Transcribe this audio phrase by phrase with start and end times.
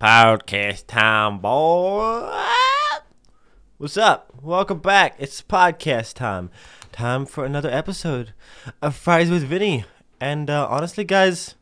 [0.00, 2.30] Podcast time, boy.
[3.78, 4.30] What's up?
[4.42, 5.14] Welcome back.
[5.18, 6.50] It's podcast time.
[6.92, 8.34] Time for another episode
[8.82, 9.84] of Fridays with Vinny.
[10.20, 11.54] And uh, honestly, guys,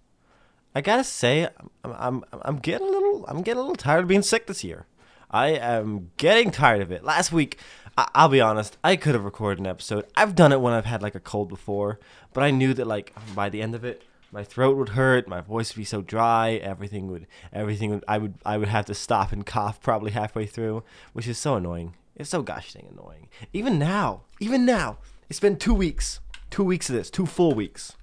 [0.75, 1.49] I gotta say,
[1.85, 4.65] I'm, I'm I'm getting a little I'm getting a little tired of being sick this
[4.65, 4.87] year.
[5.31, 7.05] I am getting tired of it.
[7.05, 7.59] Last week,
[7.97, 10.07] I- I'll be honest, I could have recorded an episode.
[10.17, 12.01] I've done it when I've had like a cold before,
[12.33, 14.03] but I knew that like by the end of it,
[14.35, 18.19] my throat would hurt, my voice would be so dry, everything would everything would I
[18.19, 21.95] would I would have to stop and cough probably halfway through, which is so annoying.
[22.17, 23.29] It's so gosh dang annoying.
[23.53, 24.99] Even now, even now,
[25.31, 26.19] it's been two weeks,
[26.51, 27.97] two weeks of this, two full weeks,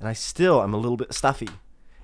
[0.00, 1.50] and I still am a little bit stuffy.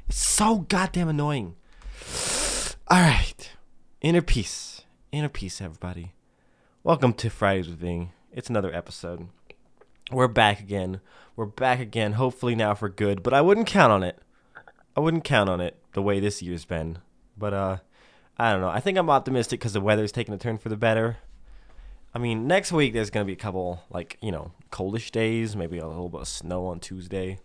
[0.06, 1.56] It's so goddamn annoying.
[2.88, 3.50] All right,
[4.02, 4.82] inner peace,
[5.12, 6.12] inner peace, everybody.
[6.84, 8.12] Welcome to Fridays with Ving.
[8.34, 9.28] It's another episode.
[10.12, 11.00] We're back again.
[11.36, 12.12] We're back again.
[12.12, 14.18] Hopefully now for good, but I wouldn't count on it.
[14.94, 16.98] I wouldn't count on it the way this year's been.
[17.38, 17.76] But uh,
[18.36, 18.68] I don't know.
[18.68, 21.16] I think I'm optimistic because the weather's taking a turn for the better.
[22.14, 25.78] I mean, next week there's gonna be a couple like you know coldish days, maybe
[25.78, 27.38] a little bit of snow on Tuesday.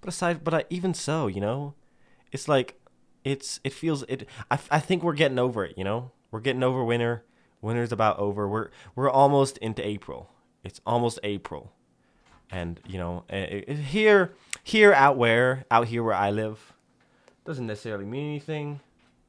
[0.00, 1.74] But aside, but I, even so, you know,
[2.30, 2.80] it's like
[3.24, 4.28] it's it feels it.
[4.48, 5.76] I, I think we're getting over it.
[5.76, 7.24] You know, we're getting over winter.
[7.60, 8.48] Winter's about over.
[8.48, 10.30] We're we're almost into April.
[10.62, 11.72] It's almost April,
[12.52, 16.74] and you know, eh, eh, here here out where out here where I live,
[17.44, 18.80] doesn't necessarily mean anything,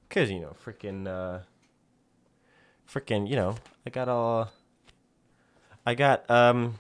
[0.10, 1.40] cause you know, freaking uh,
[2.88, 3.56] freaking you know,
[3.88, 4.52] I got all.
[5.86, 6.76] I got um,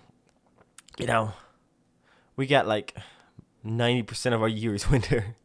[0.97, 1.33] you know,
[2.35, 2.95] we got like
[3.63, 5.35] ninety percent of our year is winter.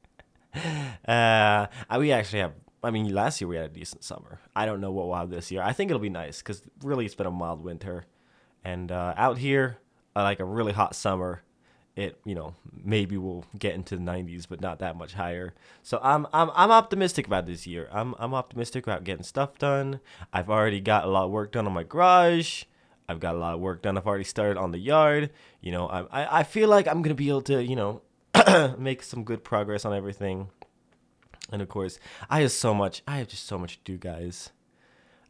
[1.07, 2.53] uh, we actually have.
[2.83, 4.41] I mean, last year we had a decent summer.
[4.55, 5.63] I don't know what we'll have this year.
[5.63, 8.07] I think it'll be nice because really it's been a mild winter,
[8.65, 11.43] and uh, out here, uh, like a really hot summer,
[11.97, 15.55] it you know maybe we'll get into the 90s, but not that much higher.
[15.83, 17.89] So I'm I'm I'm optimistic about this year.
[17.93, 20.01] I'm I'm optimistic about getting stuff done.
[20.33, 22.65] I've already got a lot of work done on my garage.
[23.09, 23.97] I've got a lot of work done.
[23.97, 25.31] I've already started on the yard.
[25.61, 28.03] You know, I I, I feel like I'm gonna be able to you know
[28.79, 30.51] make some good progress on everything.
[31.51, 31.99] And of course,
[32.29, 33.03] I have so much.
[33.09, 34.51] I have just so much to do, guys.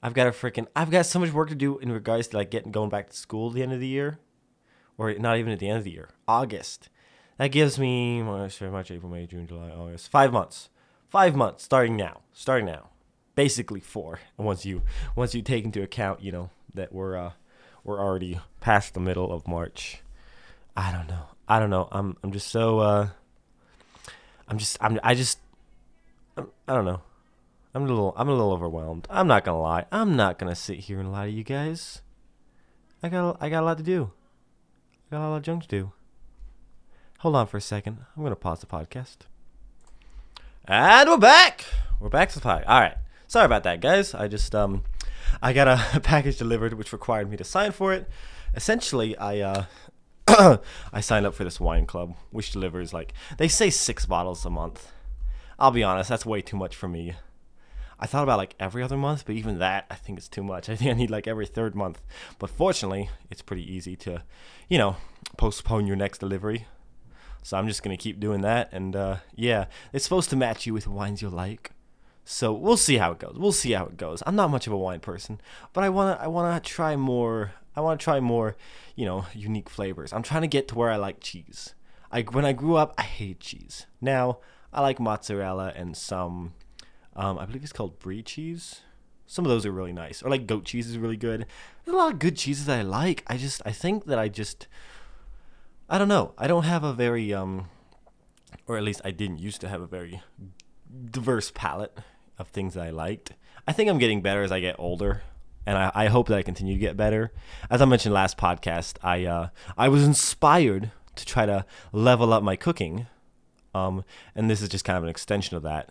[0.02, 0.66] I've got a freaking.
[0.76, 3.16] I've got so much work to do in regards to like getting going back to
[3.16, 4.18] school at the end of the year,
[4.98, 6.10] or not even at the end of the year.
[6.26, 6.90] August.
[7.38, 10.10] That gives me March, April, May, June, July, August.
[10.10, 10.68] Five months.
[11.08, 12.20] Five months starting now.
[12.32, 12.90] Starting now.
[13.36, 14.18] Basically four.
[14.36, 14.82] Once you
[15.14, 17.32] once you take into account, you know that we're uh
[17.84, 20.02] we're already past the middle of March.
[20.76, 21.26] I don't know.
[21.48, 21.88] I don't know.
[21.92, 23.08] I'm I'm just so uh
[24.48, 25.38] I'm just I'm I just
[26.36, 27.02] I'm, I don't know.
[27.74, 29.06] I'm a little I'm a little overwhelmed.
[29.08, 29.86] I'm not gonna lie.
[29.92, 32.02] I'm not gonna sit here and lie to you guys.
[33.02, 34.10] I got I got a lot to do.
[35.10, 35.92] I got a lot of junk to do.
[37.20, 37.98] Hold on for a second.
[38.14, 39.16] I'm gonna pause the podcast.
[40.66, 41.64] And we're back.
[41.98, 42.68] We're back to the podcast.
[42.68, 42.96] All right.
[43.26, 44.12] Sorry about that, guys.
[44.12, 44.84] I just um
[45.40, 48.06] I got a package delivered which required me to sign for it.
[48.54, 49.40] Essentially, I
[50.28, 50.58] uh
[50.92, 54.50] I signed up for this wine club, which delivers like they say six bottles a
[54.50, 54.92] month.
[55.58, 57.14] I'll be honest, that's way too much for me.
[58.00, 60.68] I thought about like every other month, but even that I think it's too much.
[60.70, 62.00] I think I need like every third month.
[62.38, 64.22] But fortunately, it's pretty easy to,
[64.68, 64.96] you know,
[65.36, 66.66] postpone your next delivery.
[67.42, 70.74] So I'm just gonna keep doing that, and uh, yeah, it's supposed to match you
[70.74, 71.70] with wines you like.
[72.24, 73.36] So we'll see how it goes.
[73.38, 74.22] We'll see how it goes.
[74.26, 75.40] I'm not much of a wine person,
[75.72, 77.52] but I wanna I wanna try more.
[77.74, 78.56] I wanna try more,
[78.96, 80.12] you know, unique flavors.
[80.12, 81.74] I'm trying to get to where I like cheese.
[82.12, 83.86] I when I grew up, I hated cheese.
[84.00, 84.40] Now
[84.72, 86.52] I like mozzarella and some,
[87.18, 88.80] um, I believe it's called brie cheese.
[89.26, 91.44] Some of those are really nice, or like goat cheese is really good.
[91.84, 93.24] There's a lot of good cheeses that I like.
[93.26, 94.68] I just I think that I just
[95.90, 96.32] I don't know.
[96.38, 97.68] I don't have a very um,
[98.66, 100.22] or at least I didn't used to have a very
[101.10, 101.98] diverse palette
[102.38, 103.32] of things that I liked.
[103.66, 105.22] I think I'm getting better as I get older,
[105.66, 107.32] and I, I hope that I continue to get better.
[107.68, 112.44] As I mentioned last podcast, I uh, I was inspired to try to level up
[112.44, 113.08] my cooking,
[113.74, 114.04] um,
[114.36, 115.90] and this is just kind of an extension of that.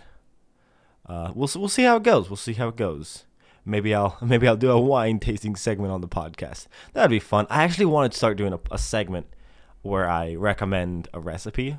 [1.07, 2.29] Uh, we'll we'll see how it goes.
[2.29, 3.25] We'll see how it goes.
[3.65, 6.67] Maybe I'll maybe I'll do a wine tasting segment on the podcast.
[6.93, 7.47] That'd be fun.
[7.49, 9.27] I actually wanted to start doing a, a segment
[9.81, 11.77] where I recommend a recipe,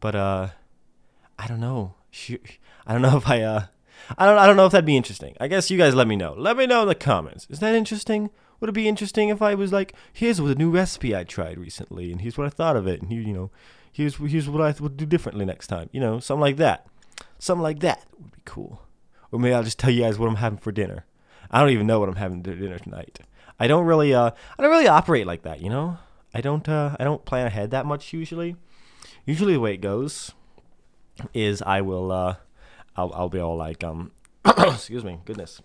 [0.00, 0.48] but uh,
[1.38, 1.94] I don't know.
[2.86, 3.66] I don't know if I uh
[4.16, 5.36] I don't I don't know if that'd be interesting.
[5.40, 6.34] I guess you guys let me know.
[6.36, 7.46] Let me know in the comments.
[7.50, 8.30] Is that interesting?
[8.60, 11.58] Would it be interesting if I was like, here's what a new recipe I tried
[11.58, 13.50] recently, and here's what I thought of it, and here you know,
[13.92, 15.90] here's here's what I would do differently next time.
[15.92, 16.86] You know, something like that.
[17.38, 18.82] Something like that would be cool.
[19.30, 21.04] Or maybe I'll just tell you guys what I'm having for dinner.
[21.50, 23.20] I don't even know what I'm having for dinner tonight.
[23.60, 25.98] I don't really uh I don't really operate like that, you know?
[26.34, 28.56] I don't uh I don't plan ahead that much usually.
[29.24, 30.32] Usually the way it goes
[31.34, 32.36] is I will uh
[32.96, 34.12] I'll I'll be all like um
[34.44, 35.60] excuse me, goodness.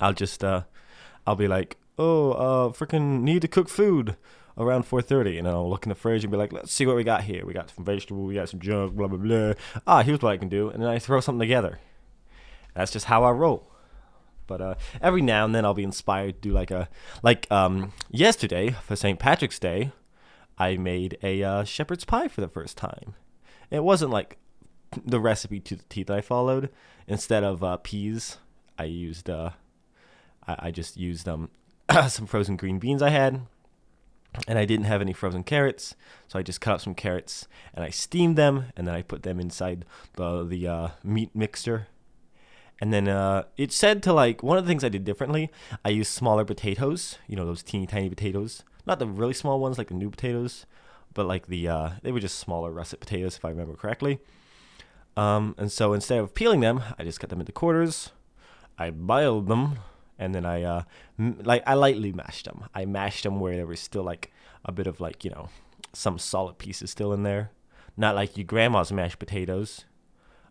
[0.00, 0.62] I'll just uh
[1.26, 4.16] I'll be like, "Oh, uh freaking need to cook food."
[4.58, 7.04] Around 4:30, and I'll look in the fridge and be like, "Let's see what we
[7.04, 7.46] got here.
[7.46, 9.54] We got some vegetables, we got some junk, blah blah blah.
[9.86, 11.78] Ah, here's what I can do," and then I throw something together.
[12.74, 13.70] That's just how I roll.
[14.46, 16.88] But uh, every now and then I'll be inspired to do like a
[17.22, 19.18] like um yesterday for St.
[19.18, 19.92] Patrick's Day,
[20.58, 23.14] I made a uh, shepherd's pie for the first time.
[23.70, 24.36] It wasn't like
[25.04, 26.68] the recipe to the T that I followed.
[27.06, 28.38] Instead of uh, peas,
[28.78, 29.50] I used uh,
[30.46, 31.50] I, I just used um
[32.08, 33.42] some frozen green beans I had,
[34.48, 35.94] and I didn't have any frozen carrots,
[36.28, 39.22] so I just cut up some carrots and I steamed them, and then I put
[39.22, 39.84] them inside
[40.14, 41.88] the the uh, meat mixture.
[42.80, 45.50] And then uh, it said to like one of the things I did differently.
[45.84, 49.78] I used smaller potatoes, you know those teeny tiny potatoes, not the really small ones
[49.78, 50.66] like the new potatoes,
[51.14, 54.18] but like the uh, they were just smaller russet potatoes if I remember correctly.
[55.16, 58.12] Um, and so instead of peeling them, I just cut them into quarters.
[58.78, 59.78] I boiled them,
[60.22, 60.82] and then I uh,
[61.18, 62.64] m- like I lightly mashed them.
[62.74, 64.32] I mashed them where there was still like
[64.64, 65.48] a bit of like you know
[65.92, 67.50] some solid pieces still in there,
[67.96, 69.84] not like your grandma's mashed potatoes.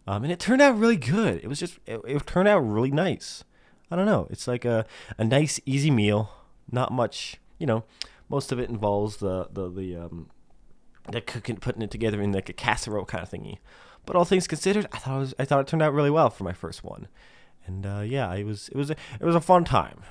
[0.07, 1.41] Um, and it turned out really good.
[1.43, 3.43] It was just it, it turned out really nice.
[3.89, 4.27] I don't know.
[4.29, 4.85] It's like a
[5.17, 6.31] a nice easy meal.
[6.71, 7.83] Not much, you know.
[8.29, 10.29] Most of it involves the the the um
[11.09, 13.57] the cooking, putting it together in like a casserole kind of thingy.
[14.05, 16.43] But all things considered, I thought was, I thought it turned out really well for
[16.43, 17.07] my first one,
[17.65, 20.01] and uh, yeah, it was it was a, it was a fun time.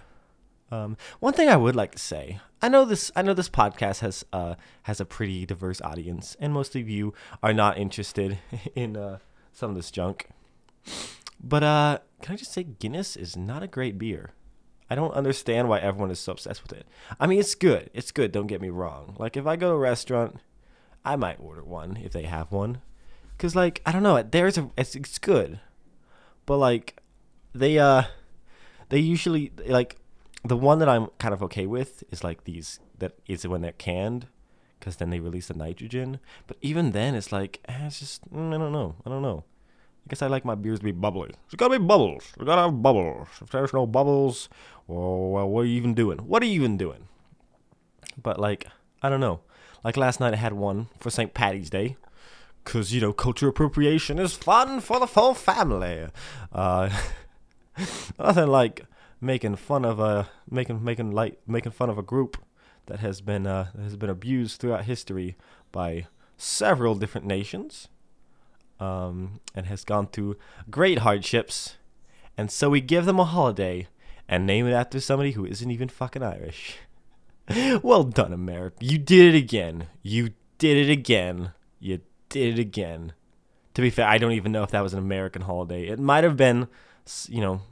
[0.70, 4.00] Um, one thing I would like to say, I know this I know this podcast
[4.00, 4.54] has uh
[4.84, 7.12] has a pretty diverse audience, and most of you
[7.42, 8.38] are not interested
[8.74, 9.18] in uh,
[9.52, 10.28] some of this junk.
[11.42, 14.30] But uh, can I just say Guinness is not a great beer.
[14.90, 16.86] I don't understand why everyone is so obsessed with it.
[17.20, 17.90] I mean, it's good.
[17.94, 18.32] It's good.
[18.32, 19.14] Don't get me wrong.
[19.18, 20.40] Like if I go to a restaurant,
[21.04, 22.82] I might order one if they have one.
[23.38, 25.60] Cause like I don't know, there's a it's, it's good,
[26.44, 27.00] but like
[27.54, 28.04] they uh
[28.88, 29.96] they usually like
[30.44, 33.72] the one that I'm kind of okay with is like these that is when they're
[33.72, 34.26] canned,
[34.78, 36.20] because then they release the nitrogen.
[36.46, 39.44] But even then, it's like eh, it's just mm, I don't know, I don't know.
[40.06, 41.30] I guess I like my beers to be bubbly.
[41.46, 42.32] It's gotta be bubbles.
[42.38, 43.28] We gotta have bubbles.
[43.40, 44.48] If there's no bubbles,
[44.86, 46.18] well, well, what are you even doing?
[46.18, 47.08] What are you even doing?
[48.20, 48.66] But like
[49.02, 49.40] I don't know.
[49.84, 51.32] Like last night, I had one for St.
[51.32, 51.96] Patty's Day
[52.64, 56.06] because you know culture appropriation is fun for the full family.
[56.52, 56.90] Uh,
[58.18, 58.86] nothing like
[59.20, 62.36] making fun of a making making light making fun of a group
[62.86, 65.36] that has been uh, has been abused throughout history
[65.72, 66.06] by
[66.36, 67.88] several different nations,
[68.78, 70.36] um, and has gone through
[70.70, 71.76] great hardships,
[72.36, 73.86] and so we give them a holiday
[74.28, 76.78] and name it after somebody who isn't even fucking Irish.
[77.82, 78.76] well done, America.
[78.80, 79.88] You did it again.
[80.02, 81.52] You did it again.
[81.80, 83.12] You did it again.
[83.74, 85.88] To be fair, I don't even know if that was an American holiday.
[85.88, 86.68] It might have been,
[87.28, 87.62] you know,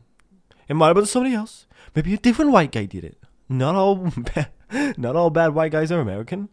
[0.69, 1.67] it might have been somebody else.
[1.94, 3.19] Maybe a different white guy did it.
[3.49, 4.49] Not all, bad,
[4.99, 6.49] not all bad white guys are American.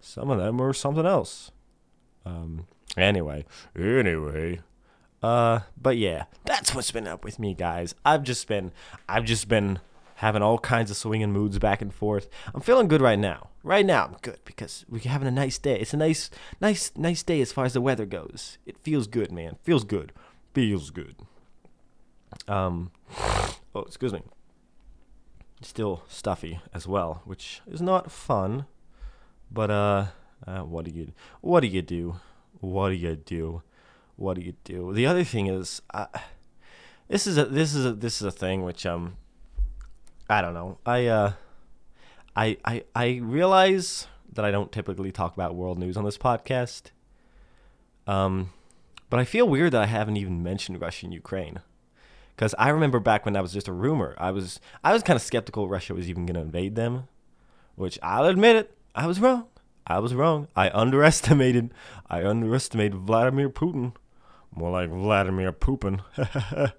[0.00, 1.50] Some of them are something else.
[2.26, 2.66] Um.
[2.96, 3.44] Anyway,
[3.78, 4.60] anyway.
[5.22, 5.60] Uh.
[5.80, 7.94] But yeah, that's what's been up with me, guys.
[8.04, 8.72] I've just been,
[9.08, 9.78] I've just been
[10.16, 12.28] having all kinds of swinging moods back and forth.
[12.54, 13.48] I'm feeling good right now.
[13.62, 15.78] Right now, I'm good because we're having a nice day.
[15.80, 16.30] It's a nice,
[16.60, 18.58] nice, nice day as far as the weather goes.
[18.66, 19.56] It feels good, man.
[19.62, 20.12] Feels good.
[20.52, 21.16] Feels good.
[22.48, 22.90] Um,
[23.74, 24.22] oh, excuse me.
[25.62, 28.66] Still stuffy as well, which is not fun.
[29.50, 30.06] But uh,
[30.46, 32.16] uh, what do you, what do you do?
[32.60, 33.62] What do you do?
[34.16, 34.92] What do you do?
[34.92, 36.06] The other thing is, uh,
[37.08, 39.16] this is a this is a this is a thing which um
[40.28, 40.78] I don't know.
[40.86, 41.32] I uh,
[42.34, 46.90] I I I realize that I don't typically talk about world news on this podcast.
[48.06, 48.50] Um,
[49.10, 51.60] but I feel weird that I haven't even mentioned Russia and Ukraine.
[52.34, 55.16] Because I remember back when that was just a rumor, I was I was kind
[55.16, 57.08] of skeptical Russia was even going to invade them,
[57.76, 59.46] which I'll admit it, I was wrong.
[59.86, 60.48] I was wrong.
[60.56, 61.72] I underestimated.
[62.08, 63.94] I underestimated Vladimir Putin.
[64.54, 66.00] More like Vladimir Poopin.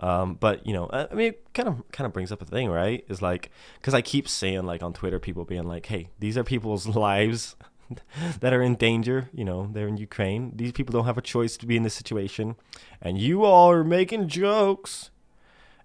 [0.00, 2.68] Um, but you know, I mean, it kind of kind of brings up a thing,
[2.70, 3.04] right?
[3.08, 3.50] Is like
[3.80, 7.56] because I keep saying like on Twitter, people being like, "Hey, these are people's lives
[8.40, 9.28] that are in danger.
[9.32, 10.52] You know, they're in Ukraine.
[10.54, 12.56] These people don't have a choice to be in this situation,
[13.00, 15.10] and you all are making jokes."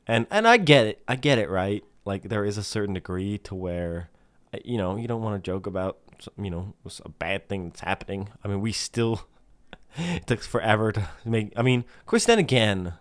[0.05, 1.83] And and I get it, I get it, right?
[2.05, 4.09] Like there is a certain degree to where,
[4.53, 5.99] uh, you know, you don't want to joke about,
[6.37, 6.73] you know,
[7.05, 8.29] a bad thing that's happening.
[8.43, 9.27] I mean, we still.
[9.97, 11.53] it took forever to make.
[11.55, 12.93] I mean, of course, then again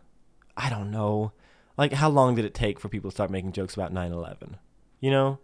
[0.56, 1.32] I don't know.
[1.76, 4.56] Like, how long did it take for people to start making jokes about 9 11?
[5.00, 5.38] You know?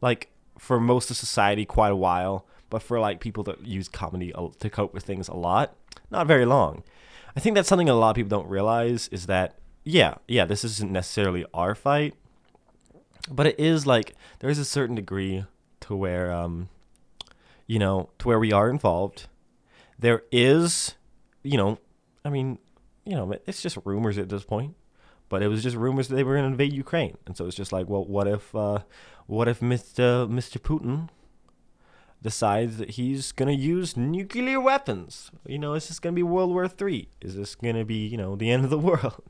[0.00, 2.46] Like, for most of society, quite a while.
[2.68, 5.76] but for like people that use comedy to cope with things a lot,
[6.10, 6.82] not very long.
[7.36, 10.64] I think that's something a lot of people don't realize is that yeah, yeah, this
[10.64, 12.14] isn't necessarily our fight,
[13.30, 15.44] but it is like there is a certain degree
[15.80, 16.68] to where um
[17.68, 19.28] you know, to where we are involved.
[19.98, 20.94] There is,
[21.42, 21.78] you know,
[22.24, 22.58] I mean,
[23.04, 24.74] you know, it's just rumors at this point.
[25.28, 27.56] But it was just rumors that they were going to invade Ukraine, and so it's
[27.56, 28.80] just like, well, what if, uh,
[29.26, 30.28] what if Mr.
[30.28, 30.58] Mr.
[30.58, 31.08] Putin
[32.22, 35.30] decides that he's going to use nuclear weapons?
[35.46, 37.08] You know, is this going to be World War Three?
[37.20, 39.22] Is this going to be, you know, the end of the world?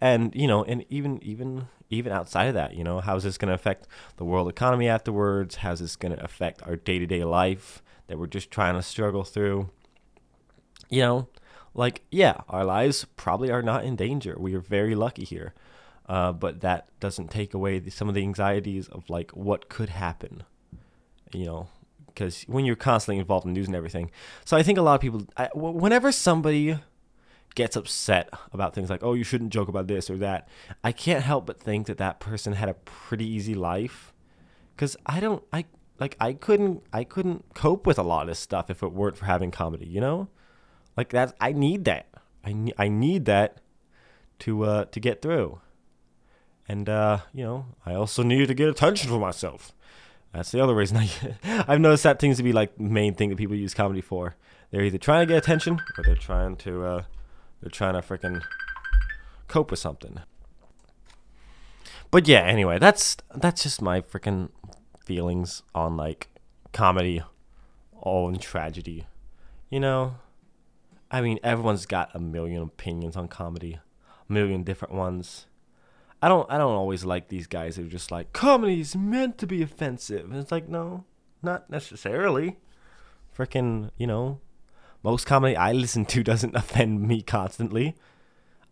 [0.00, 3.48] and you know, and even even even outside of that, you know, how's this going
[3.48, 3.86] to affect
[4.16, 5.56] the world economy afterwards?
[5.56, 8.82] How's this going to affect our day to day life that we're just trying to
[8.82, 9.70] struggle through?
[10.88, 11.28] You know,
[11.74, 14.36] like, yeah, our lives probably are not in danger.
[14.38, 15.54] We are very lucky here.
[16.08, 19.88] Uh, but that doesn't take away the, some of the anxieties of like what could
[19.88, 20.42] happen,
[21.32, 21.68] you know,
[22.06, 24.10] because when you're constantly involved in news and everything.
[24.44, 26.76] So I think a lot of people, I, whenever somebody
[27.54, 30.48] gets upset about things like, oh, you shouldn't joke about this or that,
[30.82, 34.12] I can't help but think that that person had a pretty easy life.
[34.74, 35.66] Because I don't, I
[36.00, 39.26] like, I couldn't, I couldn't cope with a lot of stuff if it weren't for
[39.26, 40.28] having comedy, you know?
[40.96, 42.06] Like that, I need that.
[42.44, 43.58] I I need that
[44.40, 45.60] to uh, to get through.
[46.68, 49.72] And uh, you know, I also need to get attention for myself.
[50.32, 51.10] That's the other reason I
[51.68, 54.36] I've noticed that seems to be like main thing that people use comedy for.
[54.70, 57.02] They're either trying to get attention or they're trying to uh,
[57.60, 58.42] they're trying to freaking
[59.48, 60.20] cope with something.
[62.10, 64.50] But yeah, anyway, that's that's just my freaking
[65.04, 66.28] feelings on like
[66.72, 67.22] comedy,
[67.94, 69.06] all in tragedy.
[69.70, 70.16] You know,
[71.12, 73.78] I mean, everyone's got a million opinions on comedy,
[74.28, 75.46] a million different ones.
[76.22, 79.36] I don't I don't always like these guys who are just like comedy is meant
[79.38, 80.30] to be offensive.
[80.30, 81.04] And it's like no,
[81.42, 82.56] not necessarily.
[83.36, 84.40] Freaking, you know,
[85.02, 87.94] most comedy I listen to doesn't offend me constantly.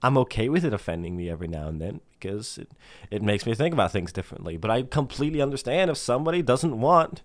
[0.02, 2.70] I'm okay with it offending me every now and then because it,
[3.10, 4.56] it makes me think about things differently.
[4.56, 7.22] But I completely understand if somebody doesn't want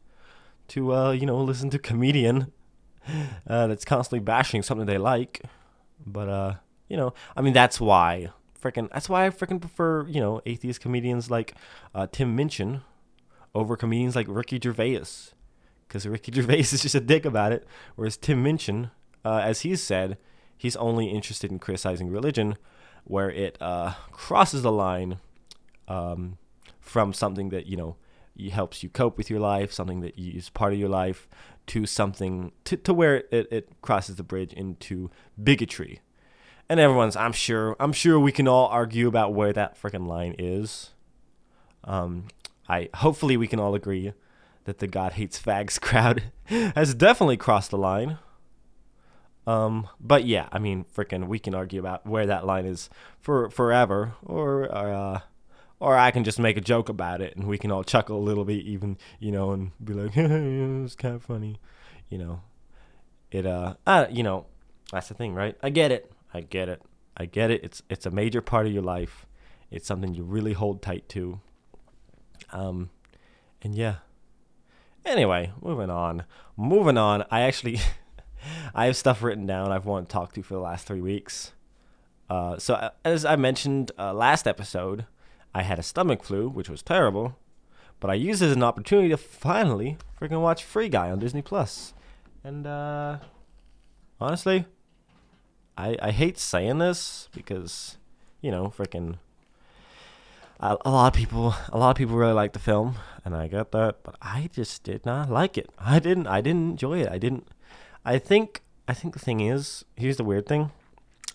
[0.70, 2.52] to, uh, you know, listen to comedian
[3.48, 5.42] uh, that's constantly bashing something they like.
[6.06, 6.54] But uh,
[6.88, 8.30] you know, I mean, that's why
[8.66, 11.56] freaking that's why I freaking prefer you know atheist comedians like
[11.94, 12.82] uh, Tim Minchin
[13.54, 15.04] over comedians like Ricky Gervais,
[15.88, 18.92] because Ricky Gervais is just a dick about it, whereas Tim Minchin,
[19.24, 20.18] uh, as he's said,
[20.58, 22.58] he's only interested in criticizing religion
[23.06, 25.20] where it uh, crosses the line
[25.88, 26.38] um,
[26.80, 27.96] from something that you know
[28.52, 31.28] helps you cope with your life, something that is part of your life,
[31.68, 35.10] to something to, to where it, it crosses the bridge into
[35.42, 36.02] bigotry.
[36.70, 40.36] And everyone's I'm sure I'm sure we can all argue about where that freaking line
[40.38, 40.92] is.
[41.84, 42.28] Um
[42.68, 44.14] I hopefully we can all agree
[44.66, 48.18] that the God hates fags crowd has definitely crossed the line.
[49.48, 53.50] Um, but yeah, I mean, freaking, we can argue about where that line is for
[53.50, 55.20] forever, or uh,
[55.80, 58.24] or I can just make a joke about it and we can all chuckle a
[58.24, 61.60] little bit, even you know, and be like, "It's kind of funny,"
[62.10, 62.42] you know.
[63.32, 64.46] It uh, uh, you know,
[64.92, 65.58] that's the thing, right?
[65.62, 66.82] I get it, I get it,
[67.18, 67.64] I get it.
[67.64, 69.26] It's it's a major part of your life.
[69.72, 71.42] It's something you really hold tight to.
[72.52, 72.90] Um,
[73.62, 73.96] and yeah.
[75.06, 76.24] Anyway, moving on.
[76.56, 77.26] Moving on.
[77.30, 77.80] I actually,
[78.76, 81.54] I have stuff written down I've wanted to talk to for the last three weeks.
[82.30, 85.06] Uh, so uh, as I mentioned uh, last episode,
[85.56, 87.38] I had a stomach flu, which was terrible,
[88.02, 91.42] but I used it as an opportunity to finally freaking watch Free Guy on Disney
[91.42, 91.94] Plus.
[92.44, 93.20] And uh
[94.20, 94.66] honestly,
[95.78, 97.98] I I hate saying this because,
[98.42, 99.18] you know, freaking
[100.60, 103.48] a, a lot of people a lot of people really like the film and I
[103.48, 105.70] get that, but I just did not like it.
[105.80, 107.10] I didn't I didn't enjoy it.
[107.10, 107.48] I didn't
[108.04, 110.72] I think I think the thing is, here's the weird thing.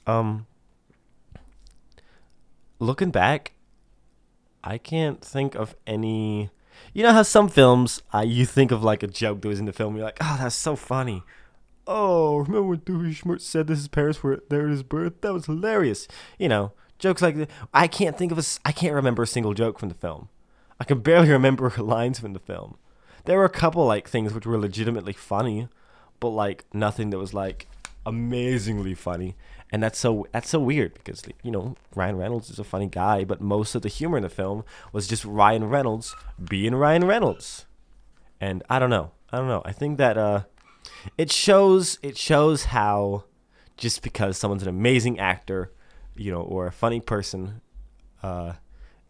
[0.07, 0.47] Um
[2.79, 3.55] looking back,
[4.62, 6.50] I can't think of any.
[6.93, 9.67] You know how some films, uh, you think of like a joke that was in
[9.67, 11.23] the film, you're like, oh, that's so funny.
[11.87, 15.21] Oh, remember when Dewey Schmertz said that his parents were there at his birth?
[15.21, 16.09] That was hilarious.
[16.38, 17.50] You know, jokes like that.
[17.75, 18.45] I can't think of a.
[18.64, 20.29] I can't remember a single joke from the film.
[20.79, 22.76] I can barely remember lines from the film.
[23.25, 25.69] There were a couple like things which were legitimately funny,
[26.21, 27.67] but like nothing that was like
[28.07, 29.37] amazingly funny
[29.73, 33.25] and that's so that's so weird because you know Ryan Reynolds is a funny guy,
[33.25, 37.66] but most of the humor in the film was just Ryan Reynolds being Ryan Reynolds,
[38.40, 39.62] and I don't know, I don't know.
[39.64, 40.45] I think that uh,
[41.16, 43.25] it shows it shows how
[43.76, 45.73] just because someone's an amazing actor,
[46.16, 47.61] you know, or a funny person,
[48.23, 48.54] uh,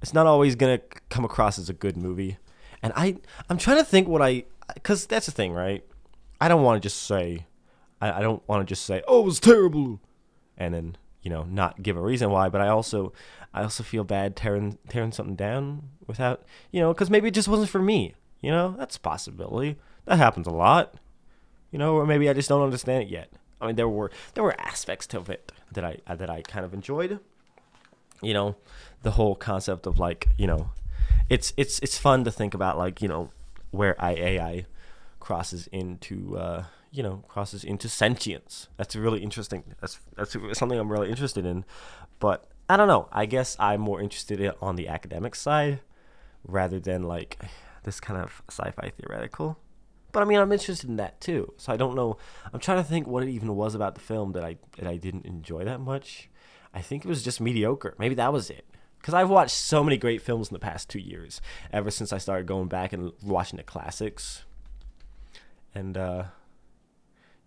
[0.02, 2.37] it's not always gonna come across as a good movie.
[2.82, 3.16] And I
[3.49, 4.44] I'm trying to think what I
[4.75, 5.85] because that's the thing, right?
[6.38, 7.47] I don't want to just say,
[8.00, 10.00] I, I don't want to just say, oh, it was terrible,
[10.57, 12.49] and then you know not give a reason why.
[12.49, 13.12] But I also,
[13.52, 17.49] I also feel bad tearing tearing something down without, you know, because maybe it just
[17.49, 18.14] wasn't for me.
[18.40, 19.76] You know, that's a possibility.
[20.07, 20.95] That happens a lot.
[21.71, 23.30] You know, or maybe I just don't understand it yet.
[23.61, 26.75] I mean, there were there were aspects to it that I that I kind of
[26.75, 27.21] enjoyed.
[28.23, 28.57] You know,
[29.02, 30.71] the whole concept of like you know,
[31.28, 33.30] it's it's it's fun to think about like you know
[33.71, 34.66] where AI
[35.21, 38.68] crosses into uh, you know crosses into sentience.
[38.76, 39.64] That's really interesting.
[39.80, 41.64] That's that's something I'm really interested in.
[42.18, 43.09] But I don't know.
[43.12, 45.80] I guess I'm more interested in on the academic side
[46.44, 47.38] rather than like
[47.85, 49.59] this kind of sci-fi theoretical.
[50.12, 51.52] But I mean, I'm interested in that too.
[51.56, 52.16] So I don't know.
[52.52, 54.97] I'm trying to think what it even was about the film that I that I
[54.97, 56.28] didn't enjoy that much.
[56.75, 57.94] I think it was just mediocre.
[57.99, 58.64] Maybe that was it.
[58.99, 61.40] Because I've watched so many great films in the past two years,
[61.73, 64.44] ever since I started going back and watching the classics.
[65.75, 66.25] And uh,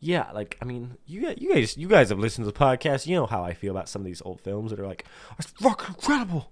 [0.03, 3.07] yeah, like I mean, you you guys you guys have listened to the podcast.
[3.07, 5.05] You know how I feel about some of these old films that are like,
[5.39, 6.51] it's fucking incredible.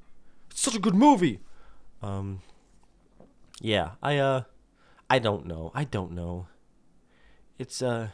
[0.50, 1.40] It's such a good movie.
[2.02, 2.42] Um,
[3.60, 4.44] yeah, I uh
[5.10, 5.72] I don't know.
[5.76, 6.48] I don't know.
[7.60, 8.08] It's uh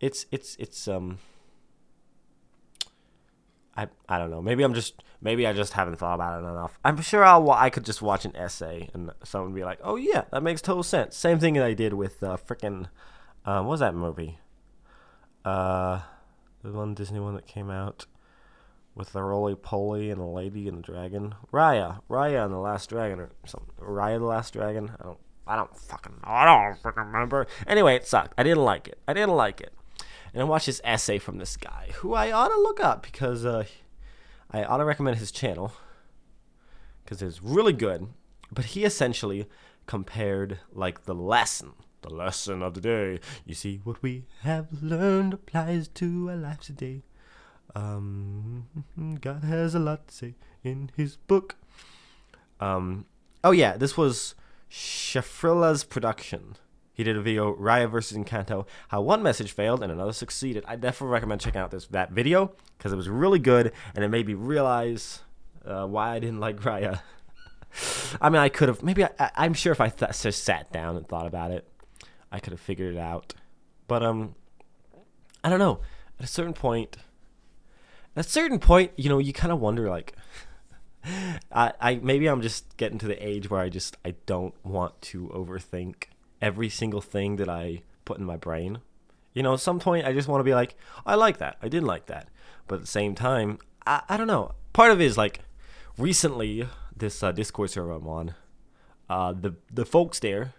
[0.00, 1.18] it's it's it's um
[3.76, 4.42] I I don't know.
[4.42, 6.76] Maybe I'm just maybe I just haven't thought about it enough.
[6.84, 10.24] I'm sure I'll I could just watch an essay and someone be like, "Oh yeah,
[10.32, 12.88] that makes total sense." Same thing that I did with uh freaking
[13.44, 14.38] um what was that movie?
[15.44, 16.00] Uh
[16.62, 18.06] the one Disney one that came out
[18.94, 21.34] with the roly poly and the lady and the dragon.
[21.52, 23.74] Raya, Raya and the Last Dragon or something.
[23.80, 24.92] Raya the Last Dragon.
[25.00, 26.30] I don't I don't fucking know.
[26.30, 27.46] I don't fucking remember.
[27.66, 28.34] Anyway, it sucked.
[28.38, 28.98] I didn't like it.
[29.08, 29.72] I didn't like it.
[30.32, 33.44] And I watched this essay from this guy who I ought to look up because
[33.44, 33.64] uh,
[34.50, 35.72] I ought to recommend his channel
[37.04, 38.08] because it's really good.
[38.50, 39.46] But he essentially
[39.86, 41.72] compared like the lesson,
[42.02, 43.20] the lesson of the day.
[43.44, 47.02] You see, what we have learned applies to our lives today.
[47.74, 48.66] Um,
[49.20, 51.56] God has a lot to say in His book.
[52.60, 53.06] Um,
[53.42, 54.34] oh yeah, this was
[54.70, 56.56] Schaffrillas production.
[56.94, 60.62] He did a video, Raya versus Encanto, how one message failed and another succeeded.
[60.68, 64.08] I definitely recommend checking out this that video because it was really good and it
[64.08, 65.20] made me realize
[65.64, 67.00] uh, why I didn't like Raya.
[68.20, 70.96] I mean, I could have maybe I, am sure if I th- just sat down
[70.96, 71.66] and thought about it,
[72.32, 73.34] I could have figured it out.
[73.86, 74.34] But um,
[75.44, 75.80] I don't know.
[76.18, 76.96] At a certain point,
[78.16, 80.14] at a certain point, you know, you kind of wonder like.
[81.52, 85.02] I, I maybe I'm just getting to the age where I just I don't want
[85.02, 86.04] to overthink
[86.40, 88.78] every single thing that I put in my brain.
[89.34, 91.56] You know, at some point I just want to be like, I like that.
[91.60, 92.28] I didn't like that.
[92.68, 94.52] But at the same time, I, I don't know.
[94.72, 95.40] Part of it is like
[95.98, 98.34] recently this uh, Discord server I'm on,
[99.10, 100.54] uh, the the folks there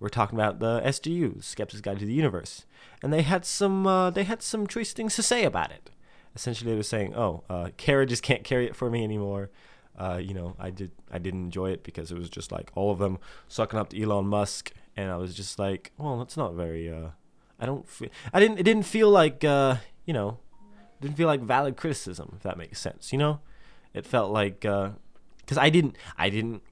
[0.00, 2.66] were talking about the SGU, Skeptic's Guide to the Universe,
[3.02, 5.90] and they had some uh, they had some choice things to say about it
[6.34, 9.50] essentially they were saying, "Oh, uh, Cara just can't carry it for me anymore."
[9.96, 12.90] Uh, you know, I did I didn't enjoy it because it was just like all
[12.90, 16.54] of them sucking up to Elon Musk, and I was just like, well, that's not
[16.54, 16.90] very.
[16.90, 17.10] Uh,
[17.60, 20.38] I don't feel I didn't it didn't feel like uh, you know,
[21.00, 23.12] didn't feel like valid criticism if that makes sense.
[23.12, 23.40] You know,
[23.92, 26.62] it felt like because uh, I didn't I didn't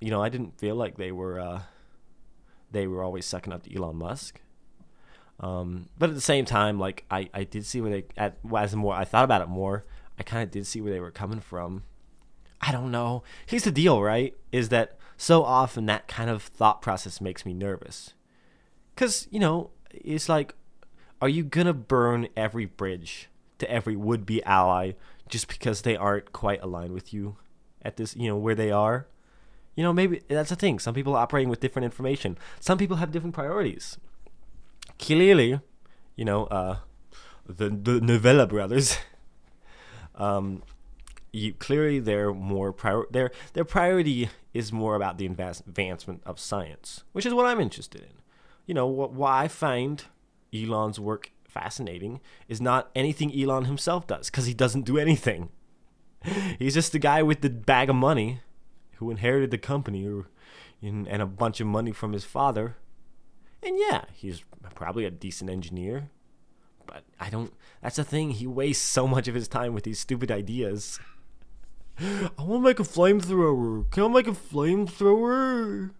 [0.00, 1.62] you know I didn't feel like they were uh,
[2.74, 4.40] they were always sucking up to Elon Musk.
[5.40, 8.76] Um, but at the same time, like I, I did see where they at as
[8.76, 9.84] more I thought about it more,
[10.18, 11.84] I kind of did see where they were coming from.
[12.60, 13.22] I don't know.
[13.46, 14.34] Here's the deal, right?
[14.52, 18.14] Is that so often that kind of thought process makes me nervous.
[18.96, 20.54] Cause you know, it's like,
[21.20, 24.92] are you gonna burn every bridge to every would-be ally
[25.28, 27.36] just because they aren't quite aligned with you
[27.82, 29.08] at this, you know, where they are?
[29.76, 30.78] You know, maybe that's the thing.
[30.78, 32.38] Some people are operating with different information.
[32.60, 33.98] Some people have different priorities
[34.98, 35.60] clearly,
[36.16, 36.78] you know, uh,
[37.46, 38.98] the the Novella brothers,
[40.14, 40.62] um,
[41.32, 47.04] you clearly they're more prior their their priority is more about the advancement of science,
[47.12, 48.22] which is what I'm interested in.
[48.66, 50.04] You know, what why I find
[50.54, 55.50] Elon's work fascinating is not anything Elon himself does, because he doesn't do anything.
[56.58, 58.40] He's just the guy with the bag of money
[58.98, 60.22] who inherited the company
[60.82, 62.76] and a bunch of money from his father
[63.64, 66.10] and yeah, he's probably a decent engineer.
[66.86, 67.52] But I don't.
[67.82, 68.32] That's the thing.
[68.32, 71.00] He wastes so much of his time with these stupid ideas.
[71.98, 73.90] I want to make a flamethrower.
[73.90, 75.92] Can I make a flamethrower?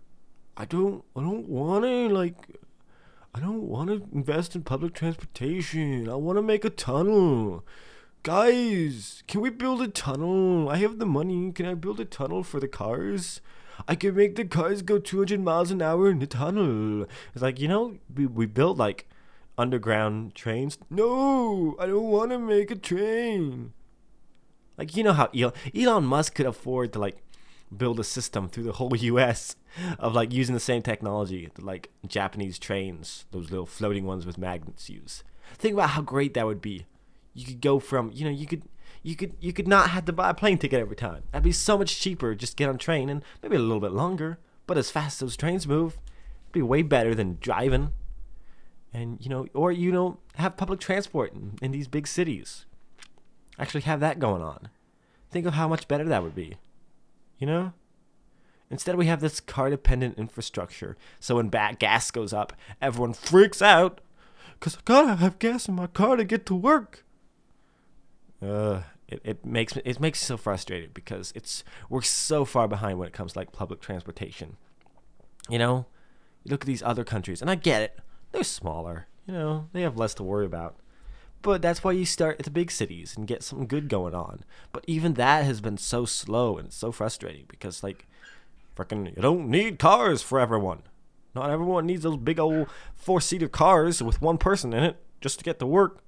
[0.56, 1.04] I don't.
[1.16, 2.36] I don't want to like.
[3.34, 6.08] I don't want to invest in public transportation.
[6.08, 7.64] I want to make a tunnel.
[8.24, 10.70] Guys, can we build a tunnel?
[10.70, 11.52] I have the money.
[11.52, 13.42] Can I build a tunnel for the cars?
[13.86, 17.06] I can make the cars go 200 miles an hour in the tunnel.
[17.34, 19.06] It's like, you know, we, we build like
[19.58, 20.78] underground trains.
[20.88, 23.74] No, I don't want to make a train.
[24.78, 27.18] Like, you know how Elon, Elon Musk could afford to like
[27.76, 29.54] build a system through the whole US
[29.98, 34.38] of like using the same technology that like Japanese trains, those little floating ones with
[34.38, 35.24] magnets use.
[35.58, 36.86] Think about how great that would be.
[37.34, 38.62] You could go from, you know, you could
[39.02, 41.24] you could you could not have to buy a plane ticket every time.
[41.30, 42.34] That'd be so much cheaper.
[42.34, 45.36] Just get on train and maybe a little bit longer, but as fast as those
[45.36, 45.98] trains move,
[46.44, 47.92] it'd be way better than driving.
[48.92, 52.64] And you know, or you know, have public transport in, in these big cities.
[53.58, 54.68] Actually, have that going on.
[55.30, 56.56] Think of how much better that would be.
[57.38, 57.72] You know.
[58.70, 60.96] Instead, we have this car dependent infrastructure.
[61.20, 64.00] So when gas goes up, everyone freaks out
[64.54, 67.03] because I gotta have gas in my car to get to work.
[68.44, 72.68] Uh, it, it makes me it makes me so frustrated because it's we're so far
[72.68, 74.56] behind when it comes to like public transportation.
[75.48, 75.86] You know,
[76.42, 77.98] you look at these other countries, and I get it;
[78.32, 79.06] they're smaller.
[79.26, 80.76] You know, they have less to worry about.
[81.42, 84.44] But that's why you start at the big cities and get something good going on.
[84.72, 88.06] But even that has been so slow and so frustrating because like,
[88.74, 90.84] freaking, you don't need cars for everyone.
[91.34, 95.38] Not everyone needs those big old four seater cars with one person in it just
[95.38, 96.03] to get to work.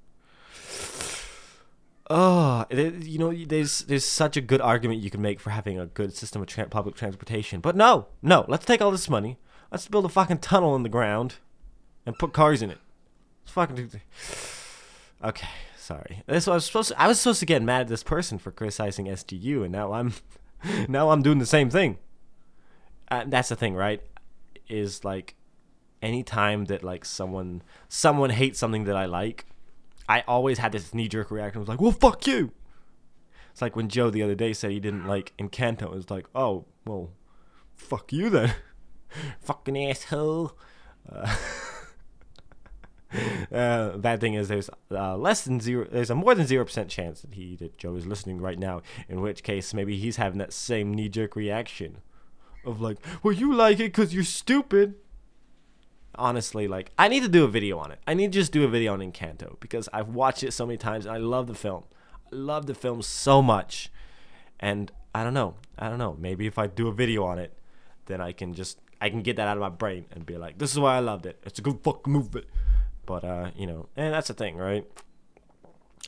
[2.09, 5.79] Oh, it, you know, there's there's such a good argument you can make for having
[5.79, 8.45] a good system of tra- public transportation, but no, no.
[8.47, 9.39] Let's take all this money.
[9.73, 11.37] Let's build a fucking tunnel in the ground,
[12.05, 12.79] and put cars in it.
[13.43, 14.01] Let's fucking.
[15.25, 16.23] Okay, sorry.
[16.27, 16.91] This I was supposed.
[16.91, 19.93] To, I was supposed to get mad at this person for criticizing SGU, and now
[19.93, 20.15] I'm,
[20.89, 21.99] now I'm doing the same thing.
[23.11, 24.01] Uh, that's the thing, right?
[24.69, 25.35] Is like,
[26.01, 29.47] anytime that like someone someone hates something that I like
[30.09, 31.59] I always had this knee jerk reaction.
[31.59, 32.53] I was like, well, fuck you.
[33.51, 35.85] It's like when Joe the other day said he didn't like Encanto.
[35.85, 37.11] It was like, oh, well,
[37.75, 38.55] fuck you then.
[39.41, 40.53] Fucking asshole.
[41.11, 41.37] Uh,
[43.53, 45.87] uh, bad thing is there's uh, less than zero.
[45.91, 48.83] There's a more than zero percent chance that he that Joe is listening right now.
[49.09, 51.99] In which case, maybe he's having that same knee jerk reaction
[52.65, 54.97] of like, well, you like it because you're stupid
[56.19, 57.99] honestly like I need to do a video on it.
[58.07, 60.77] I need to just do a video on Encanto because I've watched it so many
[60.77, 61.85] times and I love the film.
[62.33, 63.91] I love the film so much.
[64.59, 65.55] And I don't know.
[65.79, 66.17] I don't know.
[66.19, 67.53] Maybe if I do a video on it,
[68.07, 70.59] then I can just I can get that out of my brain and be like,
[70.59, 71.39] this is why I loved it.
[71.45, 72.47] It's a good fucking movie.
[73.05, 74.87] But uh, you know, and that's the thing, right?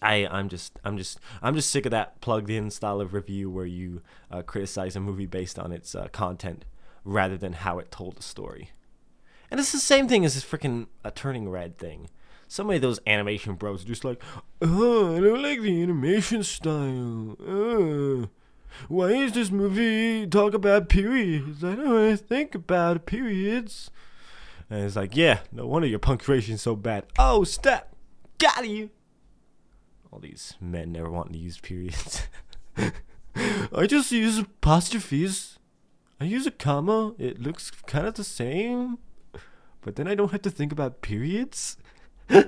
[0.00, 3.50] I I'm just I'm just I'm just sick of that plugged in style of review
[3.50, 6.64] where you uh, criticize a movie based on its uh, content
[7.04, 8.70] rather than how it told the story.
[9.50, 12.08] And it's the same thing as this freaking a turning red thing.
[12.48, 14.22] So many of those animation bros are just like,
[14.62, 17.36] oh, I don't like the animation style.
[17.46, 18.26] Uh,
[18.88, 21.62] why is this movie talk about periods?
[21.62, 23.90] I don't want to think about periods.
[24.70, 27.04] And it's like, yeah, no wonder your punctuation's so bad.
[27.18, 27.94] Oh, step,
[28.38, 28.90] got you.
[30.10, 32.28] All these men never wanting to use periods.
[33.36, 35.58] I just use apostrophes.
[36.20, 37.14] I use a comma.
[37.18, 38.98] It looks kind of the same
[39.82, 41.76] but then I don't have to think about periods.
[42.30, 42.44] uh,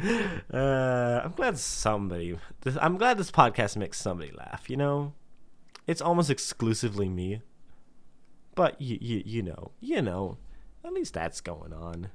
[0.00, 2.38] I'm glad somebody.
[2.62, 4.68] This, I'm glad this podcast makes somebody laugh.
[4.68, 5.14] You know,
[5.86, 7.42] it's almost exclusively me.
[8.54, 10.36] But you, you, you know, you know,
[10.84, 12.10] at least that's going on.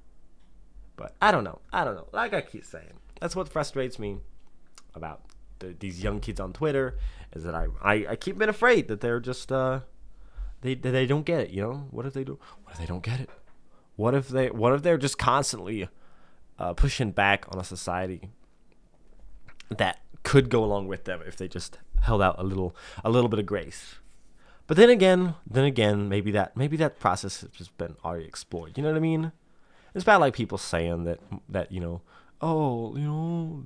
[0.95, 1.59] But I don't know.
[1.73, 2.07] I don't know.
[2.11, 4.19] Like I keep saying, that's what frustrates me
[4.93, 5.21] about
[5.59, 6.97] the, these young kids on Twitter
[7.33, 9.81] is that I, I, I keep being afraid that they're just uh,
[10.75, 11.49] they they don't get it.
[11.51, 12.39] You know, what if they do?
[12.63, 13.29] What if they don't get it?
[13.95, 14.49] What if they?
[14.49, 15.89] What if they're just constantly
[16.59, 18.29] uh, pushing back on a society
[19.69, 23.29] that could go along with them if they just held out a little a little
[23.29, 23.95] bit of grace?
[24.67, 28.77] But then again, then again, maybe that maybe that process has just been already explored.
[28.77, 29.31] You know what I mean?
[29.95, 32.01] It's about like people saying that that you know,
[32.41, 33.63] oh, you know,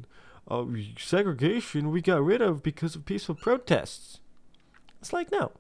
[0.47, 0.65] uh,
[0.97, 4.19] segregation we got rid of because of peaceful protests.
[4.99, 5.51] It's like no,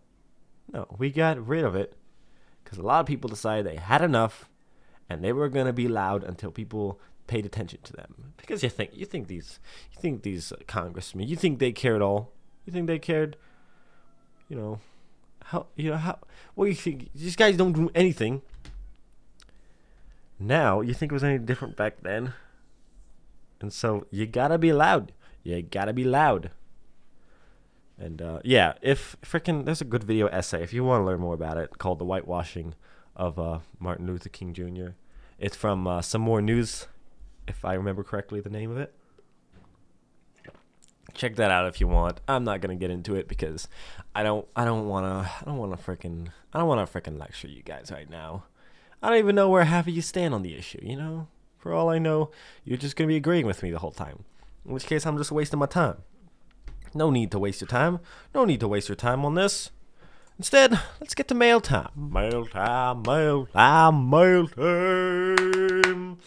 [0.73, 1.93] no, we got rid of it
[2.63, 4.49] because a lot of people decided they had enough,
[5.09, 8.33] and they were gonna be loud until people paid attention to them.
[8.37, 9.59] Because you think you think these
[9.93, 12.31] you think these congressmen you think they cared all?
[12.65, 13.37] You think they cared?
[14.47, 14.79] You know
[15.45, 16.19] how you know how?
[16.55, 17.09] What you think?
[17.13, 18.41] These guys don't do anything.
[20.39, 22.33] Now you think it was any different back then?
[23.59, 25.11] And so you gotta be loud.
[25.43, 26.51] You gotta be loud.
[28.01, 31.19] And uh, yeah, if freaking there's a good video essay if you want to learn
[31.19, 32.73] more about it called "The Whitewashing
[33.15, 34.95] of uh, Martin Luther King Jr."
[35.37, 36.87] It's from uh, some more news,
[37.47, 38.93] if I remember correctly, the name of it.
[41.13, 42.21] check that out if you want.
[42.27, 43.67] I'm not gonna get into it because
[44.15, 47.61] I don't I don't wanna I don't wanna freaking I don't wanna freaking lecture you
[47.61, 48.45] guys right now.
[49.03, 51.27] I don't even know where half of you stand on the issue, you know?
[51.57, 52.31] For all I know,
[52.63, 54.23] you're just gonna be agreeing with me the whole time.
[54.65, 55.97] In which case I'm just wasting my time.
[56.93, 57.99] No need to waste your time.
[58.35, 59.71] No need to waste your time on this.
[60.37, 61.89] Instead, let's get to mail time.
[61.95, 66.17] Mail time, mail time, mail time.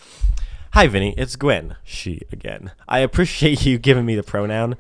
[0.73, 1.15] Hi, Vinny.
[1.19, 1.77] It's Gwen.
[1.85, 2.73] She again.
[2.89, 4.77] I appreciate you giving me the pronoun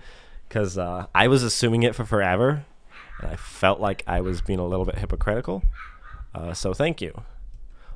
[0.48, 2.64] because uh, I was assuming it for forever,
[3.20, 5.64] and I felt like I was being a little bit hypocritical.
[6.34, 7.22] Uh, so thank you,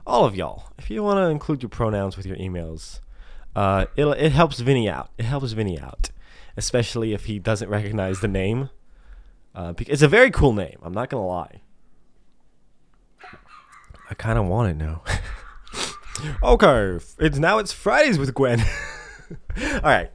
[0.07, 0.73] all of y'all.
[0.79, 3.01] If you want to include your pronouns with your emails,
[3.57, 5.11] uh, it it helps Vinny out.
[5.19, 6.11] It helps Vinny out,
[6.59, 8.69] especially if he doesn't recognize the name.
[9.55, 10.77] Uh, it's a very cool name.
[10.83, 11.63] I'm not gonna lie.
[14.11, 15.03] I kind of want it now.
[16.43, 18.61] okay, it's now it's Fridays with Gwen.
[19.31, 20.11] All right.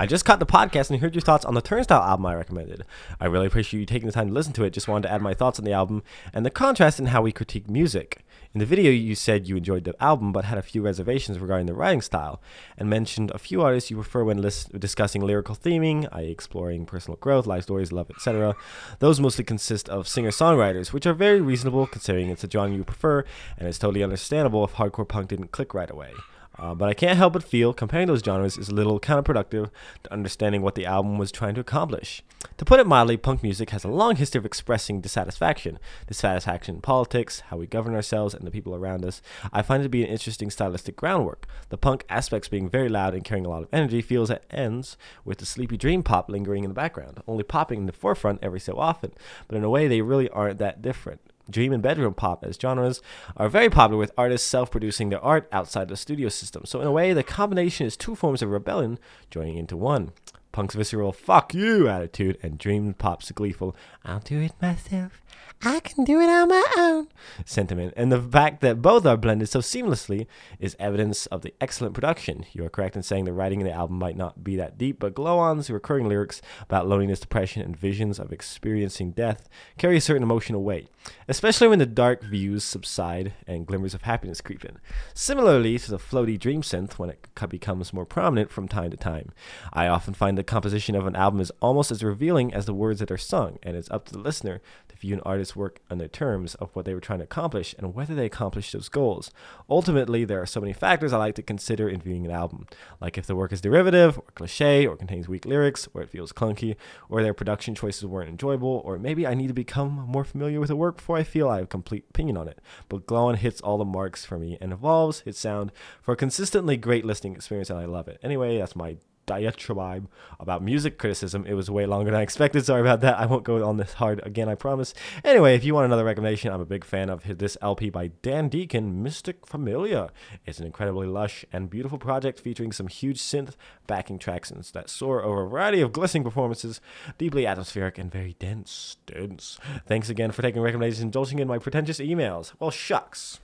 [0.00, 2.84] I just caught the podcast and heard your thoughts on the Turnstile album I recommended.
[3.18, 4.70] I really appreciate you taking the time to listen to it.
[4.70, 7.32] Just wanted to add my thoughts on the album and the contrast in how we
[7.32, 8.24] critique music.
[8.58, 11.66] In the video, you said you enjoyed the album but had a few reservations regarding
[11.66, 12.42] the writing style
[12.76, 17.18] and mentioned a few artists you prefer when list- discussing lyrical theming, i.e., exploring personal
[17.18, 18.56] growth, life stories, love, etc.
[18.98, 22.82] Those mostly consist of singer songwriters, which are very reasonable considering it's a genre you
[22.82, 23.24] prefer,
[23.58, 26.10] and it's totally understandable if hardcore punk didn't click right away.
[26.58, 29.70] Uh, but I can't help but feel comparing those genres is a little counterproductive
[30.02, 32.22] to understanding what the album was trying to accomplish.
[32.56, 35.78] To put it mildly, punk music has a long history of expressing dissatisfaction.
[36.06, 39.22] Dissatisfaction in politics, how we govern ourselves, and the people around us.
[39.52, 41.46] I find it to be an interesting stylistic groundwork.
[41.68, 44.96] The punk aspects being very loud and carrying a lot of energy feels at ends
[45.24, 48.60] with the sleepy dream pop lingering in the background, only popping in the forefront every
[48.60, 49.12] so often.
[49.46, 51.20] But in a way, they really aren't that different.
[51.50, 53.00] Dream and bedroom pop as genres
[53.36, 56.64] are very popular with artists self producing their art outside the studio system.
[56.64, 58.98] So, in a way, the combination is two forms of rebellion
[59.30, 60.12] joining into one.
[60.52, 65.22] Punk's visceral fuck you attitude and Dream Pop's gleeful I'll do it myself.
[65.62, 67.08] I can do it on my own
[67.44, 67.92] sentiment.
[67.96, 70.26] And the fact that both are blended so seamlessly
[70.60, 72.44] is evidence of the excellent production.
[72.52, 75.00] You are correct in saying the writing in the album might not be that deep,
[75.00, 80.00] but Glow On's recurring lyrics about loneliness, depression, and visions of experiencing death carry a
[80.00, 80.90] certain emotional weight,
[81.28, 84.78] especially when the dark views subside and glimmers of happiness creep in.
[85.14, 89.32] Similarly to the floaty dream synth when it becomes more prominent from time to time.
[89.72, 93.00] I often find the composition of an album is almost as revealing as the words
[93.00, 95.98] that are sung, and it's up to the listener to view an artist's work on
[95.98, 99.30] the terms of what they were trying to accomplish and whether they accomplished those goals.
[99.68, 102.66] Ultimately, there are so many factors I like to consider in viewing an album,
[103.00, 106.32] like if the work is derivative or cliche or contains weak lyrics or it feels
[106.32, 106.76] clunky
[107.08, 110.68] or their production choices weren't enjoyable or maybe I need to become more familiar with
[110.68, 112.60] the work before I feel I have a complete opinion on it.
[112.88, 116.16] But Glow On hits all the marks for me and evolves its sound for a
[116.16, 118.18] consistently great listening experience and I love it.
[118.22, 118.96] Anyway, that's my
[119.28, 120.08] diatribe
[120.40, 121.46] about music criticism.
[121.46, 122.64] It was way longer than I expected.
[122.64, 123.16] Sorry about that.
[123.18, 124.92] I won't go on this hard again, I promise.
[125.22, 128.48] Anyway, if you want another recommendation, I'm a big fan of this LP by Dan
[128.48, 130.08] Deacon, Mystic Familiar.
[130.44, 133.54] It's an incredibly lush and beautiful project featuring some huge synth
[133.86, 136.80] backing tracks that soar over a variety of glistening performances,
[137.18, 138.96] deeply atmospheric and very dense.
[139.06, 139.58] Dense.
[139.86, 142.52] Thanks again for taking recommendations and indulging in my pretentious emails.
[142.58, 143.40] Well, shucks.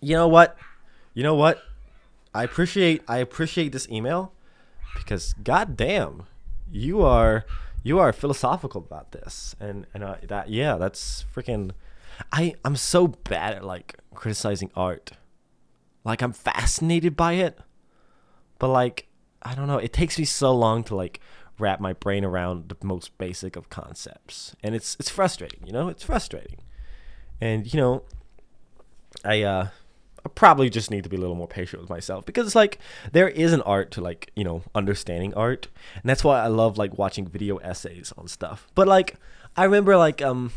[0.00, 0.58] You know what?
[1.14, 1.62] You know what?
[2.34, 4.32] I appreciate I appreciate this email
[4.94, 6.24] because goddamn,
[6.70, 7.44] you are
[7.82, 11.72] you are philosophical about this, and and uh, that yeah, that's freaking.
[12.32, 15.12] I I'm so bad at like criticizing art.
[16.04, 17.58] Like I'm fascinated by it,
[18.58, 19.08] but like
[19.42, 21.20] I don't know, it takes me so long to like
[21.58, 25.66] wrap my brain around the most basic of concepts, and it's it's frustrating.
[25.66, 26.60] You know, it's frustrating,
[27.40, 28.02] and you know,
[29.24, 29.68] I uh
[30.24, 32.78] I probably just need to be a little more patient with myself because it's like
[33.12, 36.76] there is an art to like you know understanding art, and that's why I love
[36.76, 38.66] like watching video essays on stuff.
[38.74, 39.14] But like
[39.56, 40.52] I remember like um,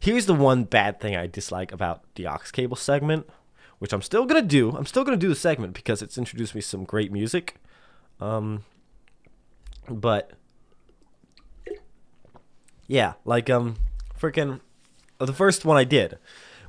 [0.00, 3.28] here's the one bad thing I dislike about the aux cable segment,
[3.78, 4.70] which I'm still gonna do.
[4.70, 7.56] I'm still gonna do the segment because it's introduced me some great music,
[8.20, 8.64] um,
[9.88, 10.32] but
[12.88, 13.76] yeah, like um,
[14.18, 14.60] freaking
[15.18, 16.18] the first one I did,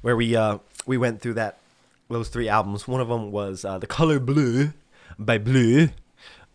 [0.01, 1.57] where we uh we went through that
[2.09, 2.87] those three albums.
[2.87, 4.73] One of them was uh, "The Color Blue"
[5.17, 5.89] by Blue,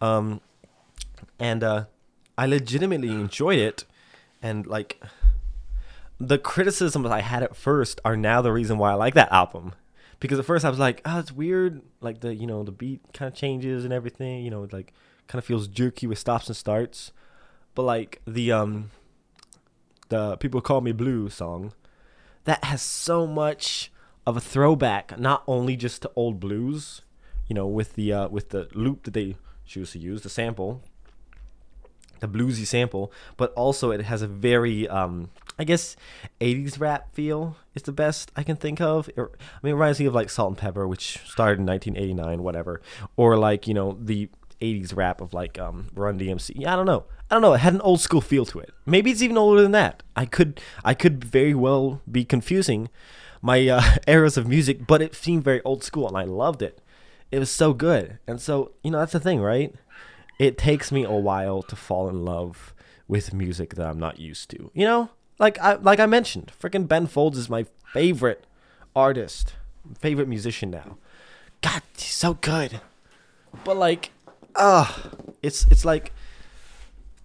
[0.01, 0.41] um,
[1.39, 1.85] and uh,
[2.37, 3.85] I legitimately enjoyed it.
[4.43, 5.03] And like
[6.21, 9.73] the criticisms I had at first are now the reason why I like that album.
[10.21, 11.83] Because at first I was like, oh, it's weird.
[12.01, 14.45] Like the you know the beat kind of changes and everything.
[14.45, 14.93] You know, it like
[15.27, 17.13] kind of feels jerky with stops and starts.
[17.75, 18.91] But like the um
[20.09, 21.73] the people call me blue song
[22.45, 23.91] that has so much
[24.27, 27.03] of a throwback, not only just to old blues,
[27.47, 30.83] you know, with the uh, with the loop that they choose to use, the sample,
[32.21, 35.95] the bluesy sample, but also it has a very um I guess
[36.41, 39.09] 80s rap feel is the best I can think of.
[39.11, 39.23] It, I
[39.63, 42.81] mean, it reminds me of like Salt-N-Pepa, which started in 1989, whatever,
[43.17, 46.53] or like you know the 80s rap of like um, Run DMC.
[46.57, 47.05] Yeah, I don't know.
[47.31, 47.55] I don't know.
[47.55, 48.71] It had an old school feel to it.
[48.85, 50.03] Maybe it's even older than that.
[50.17, 52.89] I could I could very well be confusing
[53.45, 56.81] my uh, eras of music, but it seemed very old school, and I loved it.
[57.31, 59.75] It was so good, and so you know that's the thing, right?
[60.39, 62.75] It takes me a while to fall in love
[63.07, 64.71] with music that I'm not used to.
[64.73, 68.47] You know, like I like I mentioned, freaking Ben Folds is my favorite
[68.97, 69.55] artist,
[69.99, 70.97] favorite musician now.
[71.61, 72.81] God, he's so good.
[73.63, 74.11] But like,
[74.57, 75.11] ah, uh,
[75.43, 76.13] it's it's like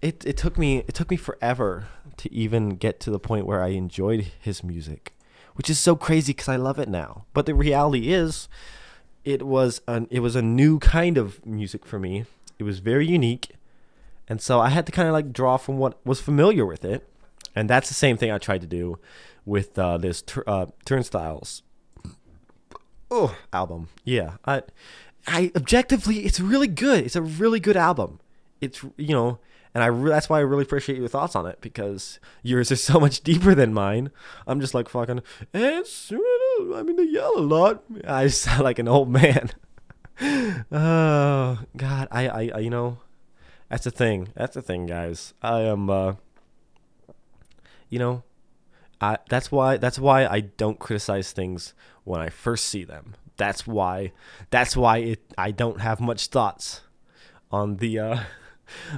[0.02, 3.62] it it took me it took me forever to even get to the point where
[3.62, 5.14] I enjoyed his music,
[5.54, 7.24] which is so crazy because I love it now.
[7.32, 8.48] But the reality is,
[9.24, 12.24] it was an it was a new kind of music for me.
[12.58, 13.50] It was very unique,
[14.28, 17.06] and so I had to kind of like draw from what was familiar with it
[17.54, 18.98] and that's the same thing I tried to do
[19.44, 21.62] with uh, this tur- uh, Turnstiles
[23.10, 23.88] oh album.
[24.04, 24.62] Yeah, I,
[25.26, 27.04] I objectively, it's really good.
[27.04, 28.20] It's a really good album.
[28.60, 29.38] It's you know,
[29.74, 32.82] and I re- that's why I really appreciate your thoughts on it because yours is
[32.82, 34.10] so much deeper than mine.
[34.46, 35.22] I'm just like fucking.
[35.52, 37.84] It's I mean, they yell a lot.
[38.06, 39.50] I sound like an old man.
[40.72, 42.98] oh God, I, I, I, you know,
[43.68, 44.28] that's the thing.
[44.34, 45.34] That's the thing, guys.
[45.42, 45.88] I am.
[45.88, 46.14] uh
[47.90, 48.22] you know,
[49.00, 53.14] I that's why that's why I don't criticize things when I first see them.
[53.36, 54.12] That's why
[54.50, 56.82] that's why it I don't have much thoughts
[57.50, 58.20] on the uh,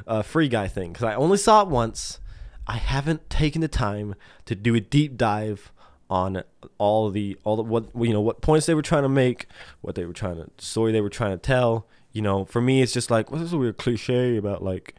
[0.06, 2.20] uh, free guy thing because I only saw it once.
[2.66, 5.72] I haven't taken the time to do a deep dive
[6.08, 6.44] on
[6.76, 9.46] all the all the what you know what points they were trying to make,
[9.80, 11.86] what they were trying to story they were trying to tell.
[12.12, 14.94] You know, for me, it's just like what's this weird cliche about like,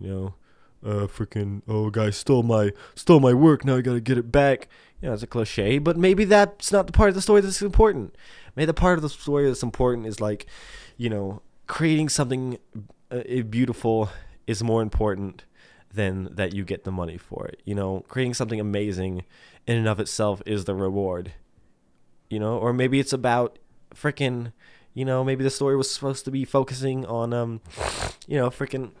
[0.00, 0.34] you know,
[0.84, 4.68] uh, freaking oh guy stole my stole my work now I gotta get it back.
[5.00, 7.60] You know, it's a cliche, but maybe that's not the part of the story that's
[7.60, 8.16] important.
[8.56, 10.46] Maybe the part of the story that's important is like,
[10.96, 12.58] you know, creating something
[13.50, 14.10] beautiful
[14.46, 15.44] is more important
[15.92, 17.62] than that you get the money for it.
[17.64, 19.24] You know, creating something amazing
[19.66, 21.32] in and of itself is the reward.
[22.28, 23.58] You know, or maybe it's about
[23.94, 24.52] freaking,
[24.92, 27.60] you know, maybe the story was supposed to be focusing on um,
[28.26, 28.92] you know, freaking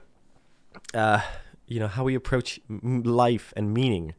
[0.92, 1.20] uh
[1.66, 4.14] you know how we approach life and meaning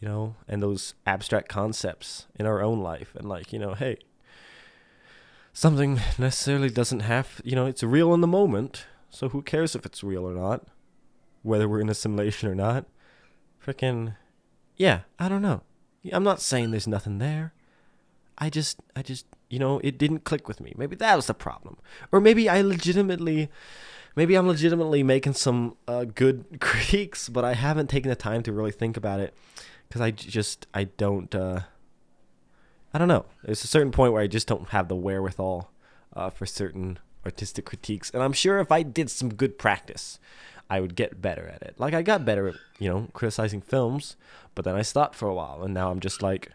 [0.00, 3.96] you know and those abstract concepts in our own life and like you know hey
[5.52, 9.86] something necessarily doesn't have you know it's real in the moment so who cares if
[9.86, 10.66] it's real or not?
[11.42, 12.86] Whether we're in a simulation or not?
[13.64, 14.16] Freaking
[14.76, 15.62] yeah i don't know.
[16.12, 17.52] I'm not saying there's nothing there.
[18.38, 20.72] I just i just you know it didn't click with me.
[20.76, 21.78] Maybe that was the problem.
[22.12, 23.50] Or maybe i legitimately
[24.18, 28.52] maybe I'm legitimately making some uh, good critiques, but I haven't taken the time to
[28.52, 29.32] really think about it.
[29.86, 31.60] Because I just I don't uh,
[32.92, 33.26] I don't know.
[33.42, 35.70] There's a certain point where I just don't have the wherewithal
[36.14, 40.18] uh, for certain artistic critiques, and I'm sure if I did some good practice,
[40.70, 41.74] I would get better at it.
[41.78, 44.16] Like I got better at you know criticizing films,
[44.54, 46.52] but then I stopped for a while, and now I'm just like.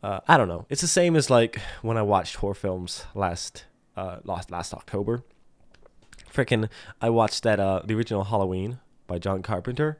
[0.00, 0.64] Uh, I don't know.
[0.70, 3.64] It's the same as like when I watched horror films last
[3.96, 5.24] uh, last last October
[6.32, 6.68] freaking
[7.00, 9.98] I watched that uh the original Halloween by John Carpenter.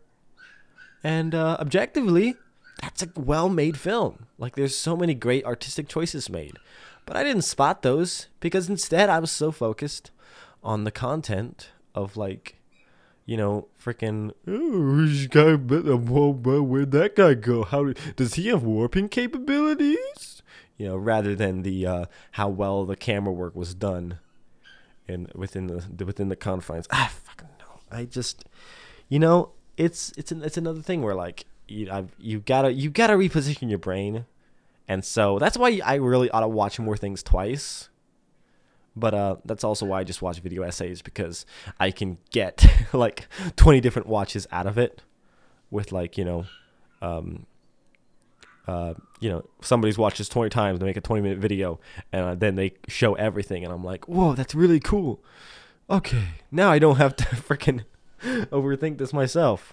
[1.02, 2.36] And uh objectively,
[2.80, 4.26] that's a well-made film.
[4.38, 6.58] Like there's so many great artistic choices made.
[7.08, 10.10] But I didn't spot those because instead I was so focused
[10.62, 12.58] on the content of like
[13.28, 15.02] you know, freaking, oh,
[16.62, 17.62] where'd that guy go?
[17.62, 20.42] How does he have warping capabilities?
[20.78, 24.18] You know, rather than the uh, how well the camera work was done
[25.06, 26.86] and within the within the confines.
[26.90, 27.80] I fucking know.
[27.90, 28.46] I just,
[29.10, 32.88] you know, it's it's an, it's another thing where like you I've, you gotta you
[32.88, 34.24] gotta reposition your brain,
[34.88, 37.88] and so that's why I really ought to watch more things twice.
[38.96, 41.46] But uh, that's also why I just watch video essays because
[41.78, 45.02] I can get like twenty different watches out of it,
[45.70, 46.46] with like you know,
[47.00, 47.46] um,
[48.68, 51.80] uh, you know, somebody's watched this 20 times they make a 20 minute video,
[52.12, 55.22] and uh, then they show everything, and I'm like, whoa, that's really cool.
[55.88, 57.84] Okay, now I don't have to freaking
[58.22, 59.72] overthink this myself.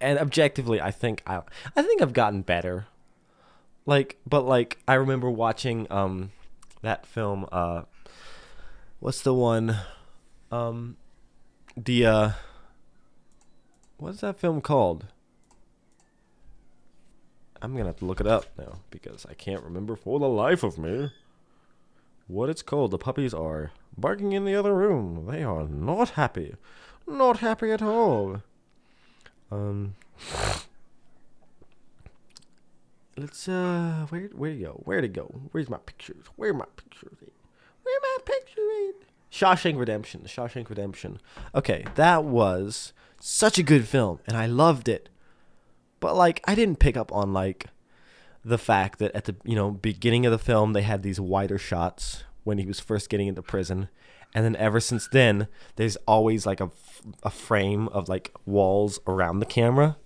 [0.00, 1.42] And objectively, I think I,
[1.74, 2.86] I think I've gotten better.
[3.86, 6.32] Like, but like, I remember watching um,
[6.82, 7.46] that film.
[7.52, 7.82] Uh,
[9.00, 9.76] what's the one?
[10.50, 10.96] Um,
[11.76, 12.30] the uh,
[13.98, 15.06] what's that film called?
[17.60, 20.62] I'm gonna have to look it up now because I can't remember for the life
[20.62, 21.10] of me
[22.26, 22.90] what it's called.
[22.90, 25.26] The puppies are barking in the other room.
[25.30, 26.54] They are not happy.
[27.06, 28.42] Not happy at all.
[29.50, 29.94] Um.
[33.16, 34.80] Let's uh, where where to go?
[34.84, 35.42] Where to go?
[35.52, 36.26] Where's my pictures?
[36.36, 37.18] Where my pictures?
[37.22, 37.32] At?
[37.82, 38.94] Where my pictures?
[39.00, 39.08] At?
[39.30, 40.22] Shawshank Redemption.
[40.26, 41.20] Shawshank Redemption.
[41.54, 45.08] Okay, that was such a good film, and I loved it.
[46.00, 47.66] But like, I didn't pick up on like
[48.44, 51.58] the fact that at the you know beginning of the film they had these wider
[51.58, 53.88] shots when he was first getting into prison,
[54.34, 55.46] and then ever since then
[55.76, 56.70] there's always like a,
[57.22, 59.96] a frame of like walls around the camera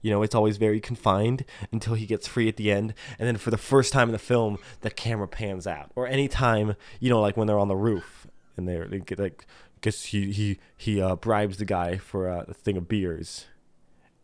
[0.00, 2.94] you know, it's always very confined until he gets free at the end.
[3.18, 5.90] And then for the first time in the film, the camera pans out.
[5.96, 8.26] Or anytime, you know, like when they're on the roof
[8.56, 12.44] and they're they get like, because he he he uh, bribes the guy for uh,
[12.48, 13.46] a thing of beers,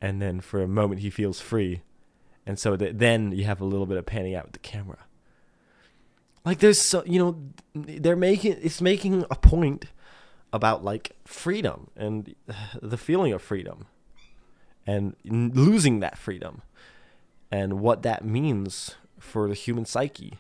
[0.00, 1.82] and then for a moment he feels free,
[2.46, 4.98] and so that then you have a little bit of panning out with the camera.
[6.44, 7.40] Like there's so you know,
[7.74, 9.86] they're making it's making a point
[10.52, 12.34] about like freedom and
[12.80, 13.86] the feeling of freedom
[14.86, 16.62] and losing that freedom
[17.50, 20.38] and what that means for the human psyche.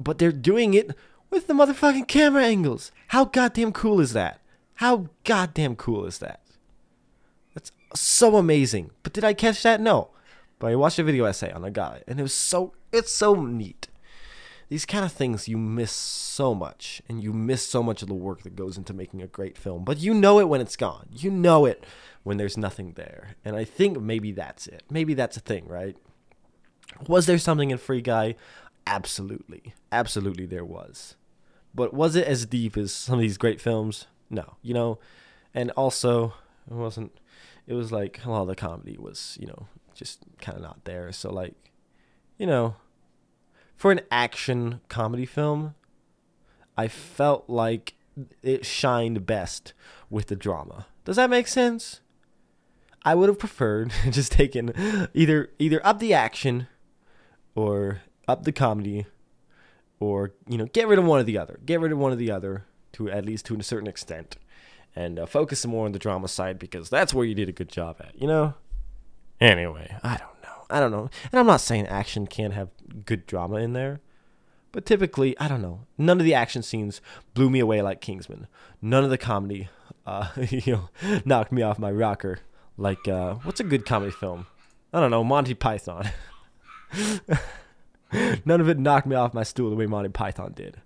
[0.00, 0.96] But they're doing it
[1.30, 2.92] with the motherfucking camera angles.
[3.08, 4.40] How goddamn cool is that?
[4.76, 6.40] How goddamn cool is that?
[7.54, 8.90] That's so amazing.
[9.02, 9.80] But did I catch that?
[9.80, 10.10] No.
[10.58, 13.34] But I watched a video essay on a guy and it was so it's so
[13.34, 13.88] neat.
[14.72, 18.14] These kind of things you miss so much and you miss so much of the
[18.14, 19.84] work that goes into making a great film.
[19.84, 21.10] But you know it when it's gone.
[21.12, 21.84] You know it
[22.22, 23.34] when there's nothing there.
[23.44, 24.84] And I think maybe that's it.
[24.88, 25.94] Maybe that's a thing, right?
[27.06, 28.34] Was there something in Free Guy?
[28.86, 29.74] Absolutely.
[29.92, 31.16] Absolutely there was.
[31.74, 34.06] But was it as deep as some of these great films?
[34.30, 34.56] No.
[34.62, 34.98] You know,
[35.52, 36.32] and also
[36.66, 37.12] it wasn't
[37.66, 40.86] it was like a lot of the comedy was, you know, just kind of not
[40.86, 41.12] there.
[41.12, 41.72] So like,
[42.38, 42.76] you know,
[43.76, 45.74] for an action comedy film,
[46.76, 47.94] I felt like
[48.42, 49.72] it shined best
[50.10, 50.86] with the drama.
[51.04, 52.00] Does that make sense?
[53.04, 54.72] I would have preferred just taking
[55.14, 56.68] either either up the action
[57.54, 59.06] or up the comedy
[59.98, 61.58] or you know get rid of one or the other.
[61.64, 64.36] Get rid of one or the other to at least to a certain extent
[64.94, 67.68] and uh, focus more on the drama side because that's where you did a good
[67.68, 68.54] job at, you know?
[69.40, 70.31] Anyway, I don't.
[70.72, 71.10] I don't know.
[71.30, 72.70] And I'm not saying action can't have
[73.04, 74.00] good drama in there.
[74.72, 75.80] But typically, I don't know.
[75.98, 77.02] None of the action scenes
[77.34, 78.46] blew me away like Kingsman.
[78.80, 79.68] None of the comedy,
[80.06, 82.38] uh, you know, knocked me off my rocker
[82.76, 84.46] like, uh, what's a good comedy film?
[84.92, 86.10] I don't know, Monty Python.
[88.44, 90.80] None of it knocked me off my stool the way Monty Python did.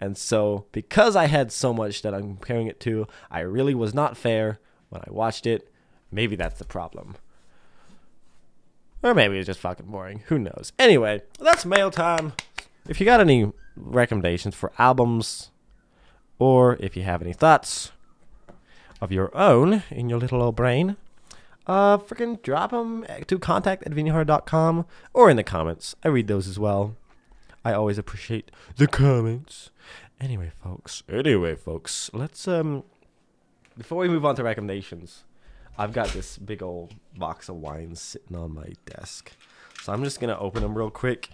[0.00, 3.94] And so, because I had so much that I'm comparing it to, I really was
[3.94, 4.60] not fair
[4.90, 5.72] when I watched it.
[6.10, 7.16] Maybe that's the problem.
[9.02, 10.22] Or maybe it's just fucking boring.
[10.26, 10.72] Who knows?
[10.78, 12.32] Anyway, that's mail time.
[12.88, 15.50] If you got any recommendations for albums,
[16.38, 17.92] or if you have any thoughts
[19.00, 20.96] of your own in your little old brain,
[21.66, 25.94] uh, freaking drop them to contact at vinnyhard.com or in the comments.
[26.02, 26.96] I read those as well.
[27.64, 29.70] I always appreciate the comments.
[30.20, 31.02] Anyway, folks.
[31.08, 32.10] Anyway, folks.
[32.12, 32.84] Let's um.
[33.76, 35.24] Before we move on to recommendations,
[35.78, 39.30] I've got this big old box of wines sitting on my desk,
[39.80, 41.30] so I'm just gonna open them real quick,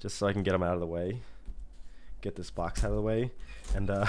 [0.00, 1.20] just so I can get them out of the way.
[2.20, 3.30] Get this box out of the way,
[3.76, 4.06] and uh,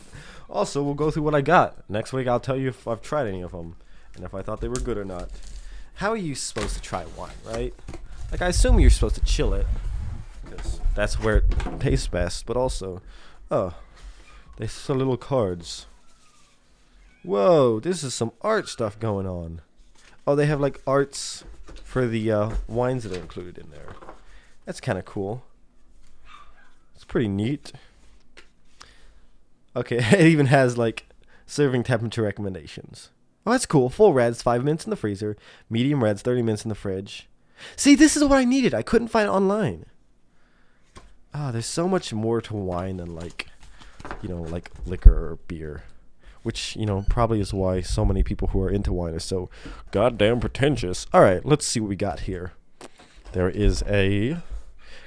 [0.50, 2.26] also we'll go through what I got next week.
[2.26, 3.76] I'll tell you if I've tried any of them
[4.16, 5.28] and if I thought they were good or not.
[5.96, 7.74] How are you supposed to try wine, right?
[8.30, 9.66] Like, I assume you're supposed to chill it,
[10.44, 13.02] because that's where it tastes best, but also,
[13.50, 13.74] oh,
[14.56, 15.86] they sell little cards.
[17.28, 19.60] Whoa, this is some art stuff going on.
[20.26, 21.44] Oh, they have like arts
[21.84, 23.96] for the uh, wines that are included in there.
[24.64, 25.44] That's kind of cool.
[26.94, 27.72] It's pretty neat.
[29.76, 31.04] Okay, it even has like
[31.44, 33.10] serving temperature recommendations.
[33.44, 33.90] Oh, that's cool.
[33.90, 35.36] Full reds, five minutes in the freezer.
[35.68, 37.28] Medium reds, 30 minutes in the fridge.
[37.76, 38.72] See, this is what I needed.
[38.72, 39.84] I couldn't find it online.
[41.34, 43.48] Ah, there's so much more to wine than like,
[44.22, 45.82] you know, like liquor or beer.
[46.42, 49.50] Which, you know, probably is why so many people who are into wine are so
[49.90, 51.06] goddamn pretentious.
[51.12, 52.52] All right, let's see what we got here.
[53.32, 54.38] There is a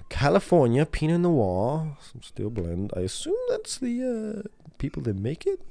[0.10, 2.92] California Pinot Noir, some still blend.
[2.96, 5.62] I assume that's the uh, people that make it.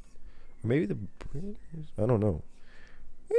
[0.65, 0.97] Or maybe the
[1.99, 2.43] I don't know.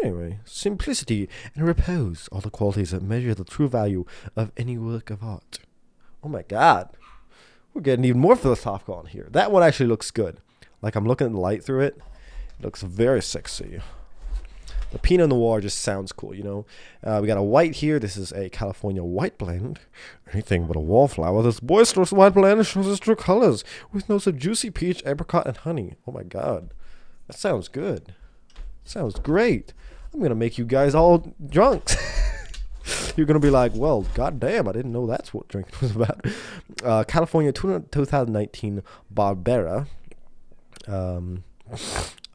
[0.01, 4.05] Anyway, simplicity and repose are the qualities that measure the true value
[4.35, 5.59] of any work of art.
[6.23, 6.89] Oh my god.
[7.73, 9.27] We're getting even more philosophical on here.
[9.31, 10.39] That one actually looks good.
[10.81, 11.97] Like I'm looking at the light through it.
[12.61, 13.81] Looks very sexy.
[14.91, 16.65] The Pinot Noir just sounds cool, you know.
[17.01, 17.97] Uh, we got a white here.
[17.97, 19.79] This is a California white blend.
[20.33, 21.41] Anything but a wallflower.
[21.43, 25.57] This boisterous white blend shows its true colors with notes of juicy peach, apricot, and
[25.57, 25.95] honey.
[26.05, 26.73] Oh my god.
[27.27, 28.13] That sounds good.
[28.83, 29.73] Sounds great.
[30.13, 31.89] I'm gonna make you guys all drunk.
[33.15, 36.25] You're gonna be like, well, goddamn, I didn't know that's what drinking was about.
[36.83, 38.83] Uh, California 2019
[39.13, 39.87] Barbera.
[40.85, 41.45] Um,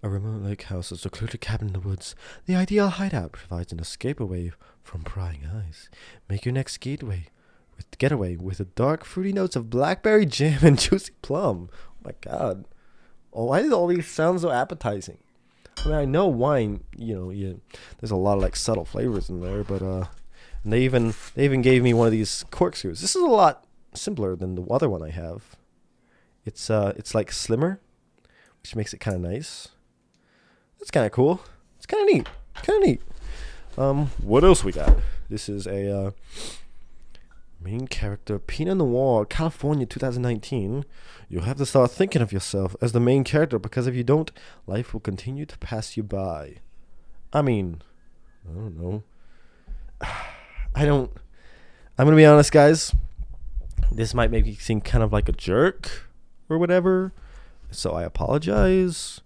[0.03, 2.14] a remote lake house, a secluded cabin in the woods.
[2.47, 5.88] The ideal hideout provides an escape away from prying eyes.
[6.28, 7.26] Make your next gateway
[7.76, 11.70] with getaway with the dark, fruity notes of blackberry jam and juicy plum.
[11.72, 12.64] Oh my god.
[13.32, 15.18] Oh, why do all these sound so appetizing?
[15.78, 17.61] I mean, I know wine, you know, you,
[18.01, 20.07] there's a lot of like subtle flavors in there, but uh,
[20.64, 23.01] and they even they even gave me one of these corkscrews.
[23.01, 25.57] This is a lot simpler than the other one I have.
[26.44, 27.80] It's uh, it's like slimmer,
[28.62, 29.68] which makes it kind of nice.
[30.87, 31.41] That's kind of cool.
[31.78, 32.28] It's kind of neat.
[32.62, 33.01] Kind of neat.
[33.76, 34.97] Um, what else we got?
[35.28, 36.11] This is a uh,
[37.61, 40.84] main character Pinot Noir, California, 2019.
[41.28, 44.30] You'll have to start thinking of yourself as the main character because if you don't,
[44.68, 46.59] life will continue to pass you by.
[47.32, 47.82] I mean,
[48.49, 49.03] I don't know.
[50.76, 51.11] I don't.
[51.99, 52.95] I'm gonna be honest, guys.
[53.91, 56.07] This might make me seem kind of like a jerk
[56.49, 57.12] or whatever.
[57.72, 59.20] So I apologize.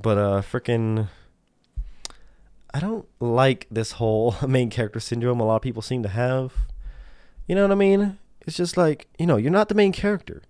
[0.00, 1.08] But uh freaking
[2.72, 6.52] I don't like this whole main character syndrome a lot of people seem to have.
[7.46, 8.18] You know what I mean?
[8.42, 10.42] It's just like, you know, you're not the main character.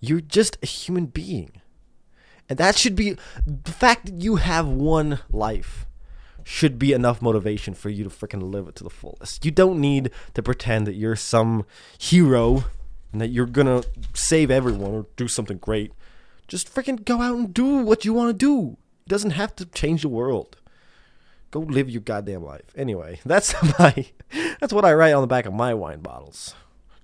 [0.00, 1.52] You're just a human being.
[2.48, 3.16] And that should be
[3.46, 5.86] the fact that you have one life
[6.44, 9.44] should be enough motivation for you to freaking live it to the fullest.
[9.44, 11.66] You don't need to pretend that you're some
[11.98, 12.64] hero
[13.10, 13.82] and that you're gonna
[14.14, 15.92] save everyone or do something great.
[16.48, 18.76] Just freaking go out and do what you want to do.
[19.06, 20.56] It doesn't have to change the world.
[21.50, 22.72] Go live your goddamn life.
[22.76, 24.06] Anyway, that's my
[24.60, 26.54] that's what I write on the back of my wine bottles.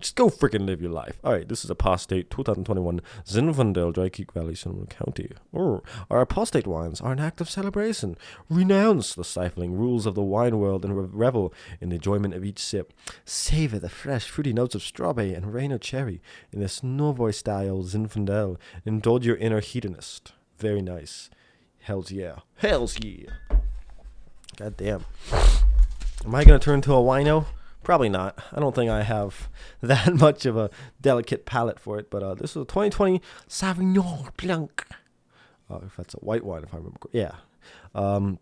[0.02, 1.20] Just go freaking live your life.
[1.22, 5.30] All right, this is Apostate 2021 Zinfandel, Dry Creek Valley, Sonoma County.
[5.54, 5.80] Oh,
[6.10, 8.16] our apostate wines are an act of celebration.
[8.50, 12.58] Renounce the stifling rules of the wine world and revel in the enjoyment of each
[12.58, 12.92] sip.
[13.24, 18.56] Savor the fresh, fruity notes of strawberry and Rainier cherry in this nouveau style Zinfandel.
[18.84, 20.32] Indulge your inner hedonist.
[20.58, 21.30] Very nice.
[21.82, 22.40] Hells yeah.
[22.56, 23.30] Hells yeah.
[24.56, 25.04] God damn.
[26.24, 27.46] Am I to turn into a wino?
[27.82, 28.38] Probably not.
[28.52, 29.48] I don't think I have
[29.80, 30.70] that much of a
[31.00, 32.10] delicate palate for it.
[32.10, 34.86] But uh, this is a 2020 Sauvignon Blanc.
[35.70, 36.98] Uh, if that's a white wine, if I remember.
[37.12, 37.36] Yeah.
[37.94, 38.38] Um,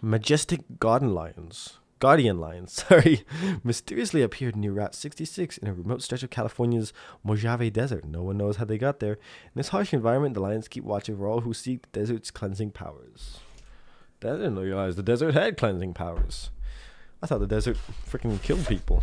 [0.00, 1.78] majestic garden lions.
[1.98, 3.24] Guardian lions, sorry,
[3.62, 6.92] mysteriously appeared near Route 66 in a remote stretch of California's
[7.22, 8.04] Mojave Desert.
[8.04, 9.12] No one knows how they got there.
[9.12, 12.72] In this harsh environment, the lions keep watch over all who seek the desert's cleansing
[12.72, 13.38] powers.
[14.24, 16.50] I didn't realize the desert had cleansing powers.
[17.22, 17.76] I thought the desert
[18.10, 19.02] freaking killed people.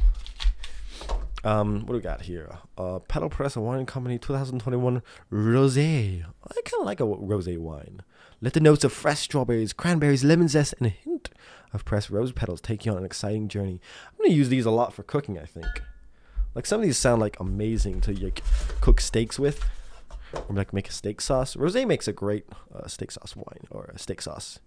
[1.44, 2.58] Um, what do we got here?
[2.78, 5.02] Uh, Paddle Press Wine Company 2021
[5.32, 6.24] Rosé.
[6.26, 8.02] I kind of like a rosé wine.
[8.42, 11.30] Let the notes of fresh strawberries, cranberries, lemon zest, and a hint
[11.72, 13.80] of pressed rose petals take you on an exciting journey.
[14.08, 15.40] I'm gonna use these a lot for cooking.
[15.40, 15.82] I think.
[16.56, 18.42] Like some of these sound like amazing to like
[18.82, 19.64] cook steaks with,
[20.34, 21.56] or like make a steak sauce.
[21.56, 24.60] Rosé makes a great uh, steak sauce wine or a steak sauce.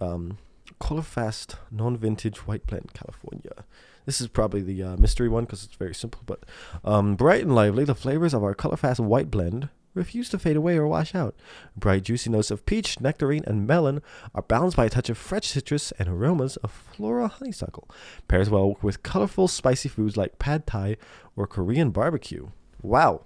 [0.00, 0.38] Um,
[0.78, 3.64] Color Fast non-vintage white blend California.
[4.06, 6.44] This is probably the uh, mystery one because it's very simple, but
[6.84, 7.84] um, bright and lively.
[7.84, 11.34] The flavors of our Color Fast white blend refuse to fade away or wash out.
[11.76, 14.02] Bright, juicy notes of peach, nectarine, and melon
[14.34, 17.88] are balanced by a touch of fresh citrus and aromas of floral honeysuckle.
[18.28, 20.96] Pairs well with colorful, spicy foods like pad thai
[21.36, 22.48] or Korean barbecue.
[22.82, 23.22] Wow.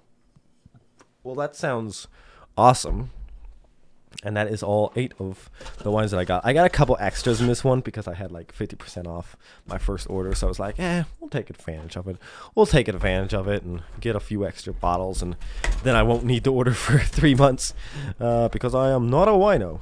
[1.23, 2.07] Well, that sounds
[2.57, 3.11] awesome.
[4.23, 6.45] And that is all eight of the wines that I got.
[6.45, 9.77] I got a couple extras in this one because I had like 50% off my
[9.77, 10.35] first order.
[10.35, 12.17] So I was like, eh, we'll take advantage of it.
[12.53, 15.21] We'll take advantage of it and get a few extra bottles.
[15.21, 15.37] And
[15.83, 17.73] then I won't need to order for three months
[18.19, 19.81] uh, because I am not a wino.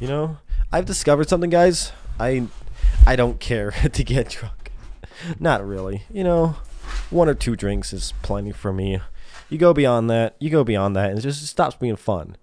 [0.00, 0.38] You know,
[0.72, 1.92] I've discovered something, guys.
[2.18, 2.48] I,
[3.06, 4.72] I don't care to get drunk.
[5.38, 6.02] Not really.
[6.12, 6.56] You know,
[7.10, 9.00] one or two drinks is plenty for me.
[9.48, 12.36] You go beyond that, you go beyond that, and it just stops being fun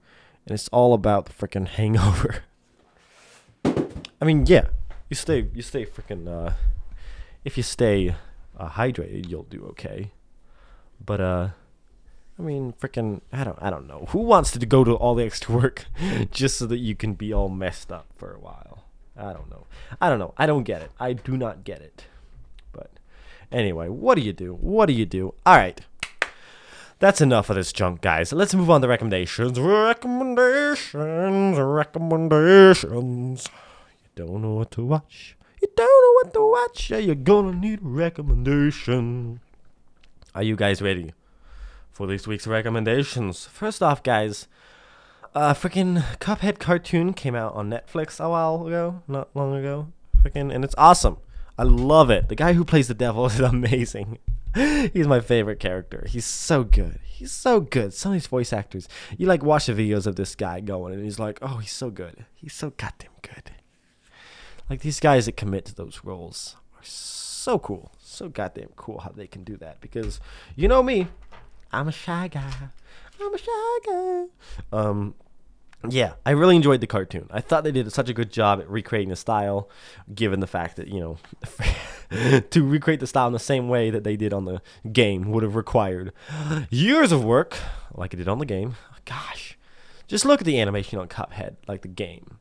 [0.52, 2.44] and it's all about the freaking hangover.
[4.22, 4.66] I mean, yeah,
[5.10, 6.28] you stay, you stay freaking.
[6.28, 6.56] Uh,
[7.46, 8.16] if you stay
[8.58, 10.12] uh, hydrated, you'll do okay.
[11.04, 11.48] But uh,
[12.38, 14.08] I mean, freaking, I don't, I don't know.
[14.10, 15.86] Who wants to go to all the extra work
[16.32, 18.84] just so that you can be all messed up for a while?
[19.16, 19.68] I don't know.
[20.02, 20.34] I don't know.
[20.36, 20.92] I don't get it.
[21.00, 22.08] I do not get it.
[22.74, 22.92] But
[23.54, 24.56] anyway, what do you do?
[24.56, 25.34] What do you do?
[25.46, 25.80] All right.
[27.02, 28.32] That's enough of this junk, guys.
[28.32, 29.60] Let's move on to recommendations.
[29.60, 31.58] Recommendations.
[31.58, 33.48] Recommendations.
[34.04, 35.36] You don't know what to watch.
[35.60, 36.92] You don't know what to watch.
[36.92, 39.40] Yeah, you're gonna need a recommendation.
[40.36, 41.14] Are you guys ready
[41.90, 43.48] for this week's recommendations?
[43.48, 44.48] First off, guys,
[45.34, 49.88] uh, freaking Cuphead cartoon came out on Netflix a while ago, not long ago.
[50.24, 51.18] Freaking, and it's awesome.
[51.58, 52.30] I love it.
[52.30, 54.20] The guy who plays the devil is amazing.
[54.94, 56.06] He's my favorite character.
[56.08, 57.00] He's so good.
[57.04, 57.94] He's so good.
[57.94, 61.04] Some of these voice actors, you like watch the videos of this guy going, and
[61.04, 62.26] he's like, oh, he's so good.
[62.34, 63.52] He's so goddamn good.
[64.72, 67.92] Like these guys that commit to those roles are so cool.
[68.00, 69.82] So goddamn cool how they can do that.
[69.82, 70.22] Because
[70.56, 71.08] you know me,
[71.74, 72.54] I'm a shy guy.
[73.22, 74.26] I'm a shy guy.
[74.72, 75.16] Um,
[75.90, 77.28] yeah, I really enjoyed the cartoon.
[77.32, 79.70] I thought they did such a good job at recreating the style,
[80.14, 81.18] given the fact that, you know,
[82.52, 84.62] to recreate the style in the same way that they did on the
[84.92, 86.14] game would have required
[86.70, 87.58] years of work,
[87.94, 88.76] like it did on the game.
[89.06, 89.58] Gosh,
[90.08, 92.38] just look at the animation on Cuphead, like the game.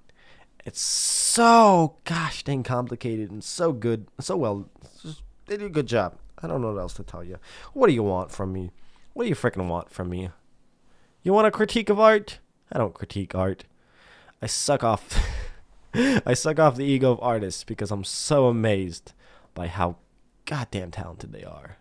[0.66, 4.68] It's so gosh dang complicated and so good, so well.
[5.03, 6.16] Just, they do a good job.
[6.43, 7.38] I don't know what else to tell you.
[7.72, 8.70] What do you want from me?
[9.14, 10.30] What do you freaking want from me?
[11.22, 12.38] You want a critique of art?
[12.72, 13.64] I don't critique art.
[14.42, 15.18] I suck off
[15.94, 19.12] I suck off the ego of artists because I'm so amazed
[19.54, 19.96] by how
[20.44, 21.78] goddamn talented they are.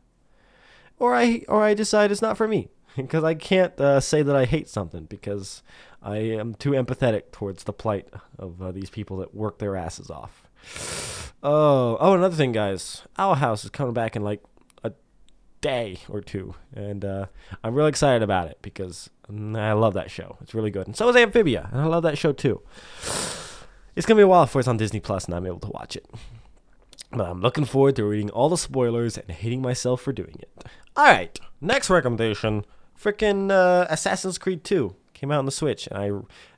[0.98, 4.36] Or I or I decide it's not for me because I can't uh, say that
[4.36, 5.62] I hate something because
[6.02, 10.10] I am too empathetic towards the plight of uh, these people that work their asses
[10.10, 10.44] off.
[11.42, 13.04] Oh, oh, another thing, guys.
[13.18, 14.42] Owl House is coming back in like
[15.62, 17.26] day or two, and uh,
[17.64, 20.38] I'm really excited about it because I love that show.
[20.42, 22.62] It's really good, and so is Amphibia, and I love that show too.
[23.96, 25.96] It's gonna be a while before it's on Disney Plus, and I'm able to watch
[25.96, 26.06] it.
[27.12, 30.66] But I'm looking forward to reading all the spoilers and hating myself for doing it.
[30.96, 32.66] All right, next recommendation:
[33.02, 36.12] freaking uh, Assassin's Creed 2 came out on the Switch, and I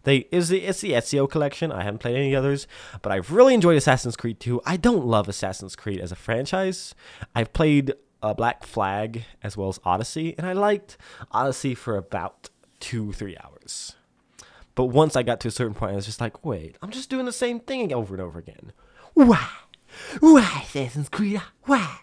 [0.03, 1.71] they is the it's the Ezio collection.
[1.71, 2.67] I haven't played any others,
[3.01, 4.61] but I've really enjoyed Assassin's Creed 2.
[4.65, 6.93] I don't love Assassin's Creed as a franchise.
[7.35, 10.97] I've played uh, Black Flag as well as Odyssey, and I liked
[11.31, 12.49] Odyssey for about
[12.79, 13.95] two three hours.
[14.75, 17.09] But once I got to a certain point, I was just like, wait, I'm just
[17.09, 18.71] doing the same thing over and over again.
[19.13, 19.47] Why?
[20.19, 21.41] Why, Assassin's Creed?
[21.63, 21.99] Why?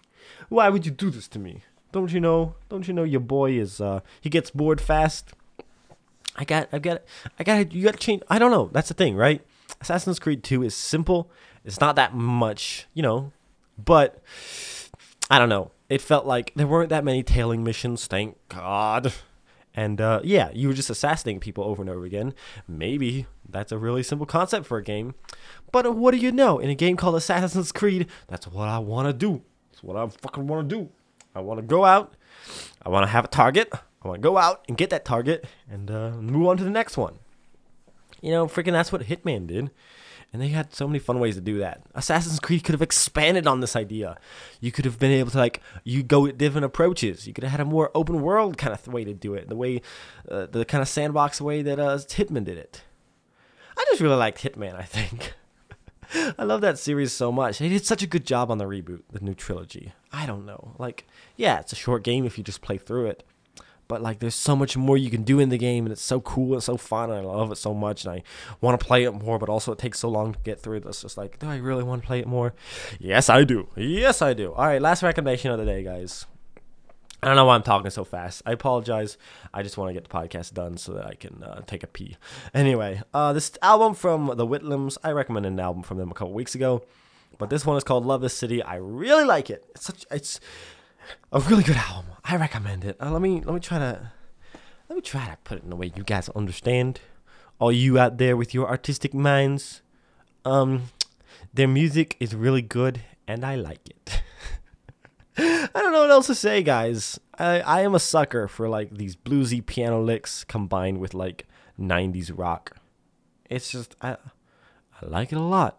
[0.49, 1.63] Why would you do this to me?
[1.93, 2.55] Don't you know?
[2.69, 5.33] Don't you know your boy is uh he gets bored fast?
[6.37, 7.03] I got I got
[7.39, 8.69] I got you got to change I don't know.
[8.73, 9.43] That's the thing, right?
[9.81, 11.31] Assassin's Creed 2 is simple.
[11.65, 13.33] It's not that much, you know,
[13.77, 14.23] but
[15.31, 19.13] I don't know it felt like there weren't that many tailing missions, thank God.
[19.75, 22.35] And uh, yeah, you were just assassinating people over and over again.
[22.67, 25.15] Maybe that's a really simple concept for a game.
[25.71, 26.59] But what do you know?
[26.59, 29.43] In a game called Assassin's Creed, that's what I want to do.
[29.71, 30.89] That's what I fucking want to do.
[31.35, 32.15] I want to go out.
[32.85, 33.73] I want to have a target.
[34.03, 36.71] I want to go out and get that target and uh, move on to the
[36.71, 37.19] next one.
[38.21, 39.71] You know, freaking that's what Hitman did.
[40.33, 41.83] And they had so many fun ways to do that.
[41.95, 44.19] Assassin's Creed could have expanded on this idea.
[44.61, 47.27] You could have been able to like you go at different approaches.
[47.27, 49.49] You could have had a more open world kind of way to do it.
[49.49, 49.81] The way,
[50.31, 52.83] uh, the kind of sandbox way that uh, Hitman did it.
[53.77, 54.75] I just really liked Hitman.
[54.75, 55.33] I think.
[56.39, 57.59] I love that series so much.
[57.59, 59.93] They did such a good job on the reboot, the new trilogy.
[60.13, 60.75] I don't know.
[60.79, 61.07] Like,
[61.37, 63.25] yeah, it's a short game if you just play through it
[63.89, 66.21] but like there's so much more you can do in the game and it's so
[66.21, 68.23] cool and so fun and I love it so much and I
[68.61, 71.03] want to play it more but also it takes so long to get through this
[71.03, 72.55] just like do I really want to play it more
[73.01, 76.27] yes I do yes I do all right last recommendation of the day guys
[77.21, 78.43] I don't know why I'm talking so fast.
[78.47, 79.19] I apologize.
[79.53, 81.89] I just want to get the podcast done so that I can uh, take a
[81.89, 82.17] pee.
[82.55, 86.33] Anyway, uh, this album from the Whitlams, I recommended an album from them a couple
[86.33, 86.85] weeks ago,
[87.37, 88.63] but this one is called Love This City.
[88.63, 89.65] I really like it.
[89.75, 90.39] It's such it's
[91.33, 92.13] a really good album.
[92.25, 92.97] I recommend it.
[93.01, 94.13] Uh, let me let me try to
[94.89, 97.01] let me try to put it in a way you guys understand.
[97.59, 99.83] All you out there with your artistic minds,
[100.45, 100.85] um,
[101.53, 104.23] their music is really good, and I like it.
[105.39, 107.19] I don't know what else to say, guys.
[107.39, 111.47] I I am a sucker for like these bluesy piano licks combined with like
[111.79, 112.77] '90s rock.
[113.49, 114.17] It's just I
[115.01, 115.79] I like it a lot.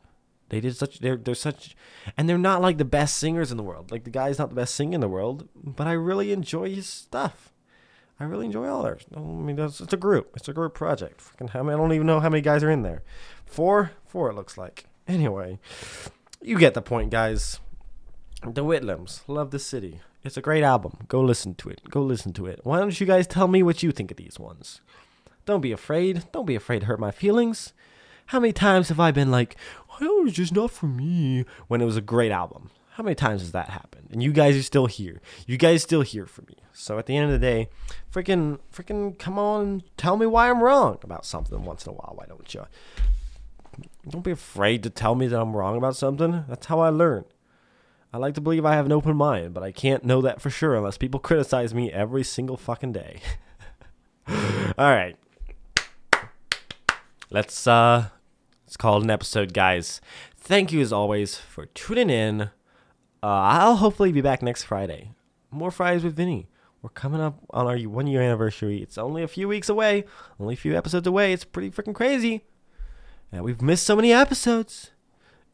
[0.49, 1.75] They did such they're they're such
[2.17, 3.91] and they're not like the best singers in the world.
[3.91, 6.87] Like the guy's not the best singer in the world, but I really enjoy his
[6.87, 7.53] stuff.
[8.19, 9.05] I really enjoy all theirs.
[9.15, 10.33] I mean, it's, it's a group.
[10.35, 11.21] It's a group project.
[11.21, 13.01] Freaking how many, I don't even know how many guys are in there.
[13.45, 14.85] Four, four it looks like.
[15.07, 15.59] Anyway,
[16.41, 17.59] you get the point, guys.
[18.43, 20.01] The Whitlams, love the city.
[20.23, 20.97] It's a great album.
[21.07, 21.81] Go listen to it.
[21.89, 22.59] Go listen to it.
[22.63, 24.81] Why don't you guys tell me what you think of these ones?
[25.45, 26.25] Don't be afraid.
[26.33, 27.73] Don't be afraid to hurt my feelings.
[28.27, 29.55] How many times have I been like,
[30.01, 32.69] oh, it's just not for me when it was a great album?
[32.91, 34.09] How many times has that happened?
[34.11, 35.21] And you guys are still here.
[35.47, 36.57] You guys still here for me.
[36.73, 37.69] So at the end of the day,
[38.11, 42.13] freaking, freaking, come on, tell me why I'm wrong about something once in a while.
[42.15, 42.65] Why don't you?
[44.09, 46.43] Don't be afraid to tell me that I'm wrong about something.
[46.49, 47.23] That's how I learn.
[48.11, 50.49] I like to believe I have an open mind, but I can't know that for
[50.49, 53.21] sure unless people criticize me every single fucking day.
[54.77, 55.15] All right.
[57.29, 58.09] let's uh,
[58.70, 59.99] let's call it an episode, guys.
[60.38, 62.41] Thank you as always for tuning in.
[62.41, 62.49] Uh,
[63.24, 65.13] I'll hopefully be back next Friday.
[65.49, 66.49] More Fridays with Vinny.
[66.84, 68.78] We're coming up on our one year anniversary.
[68.84, 70.03] It's only a few weeks away,
[70.39, 71.34] only a few episodes away.
[71.34, 72.43] It's pretty freaking crazy.
[73.32, 74.91] And we've missed so many episodes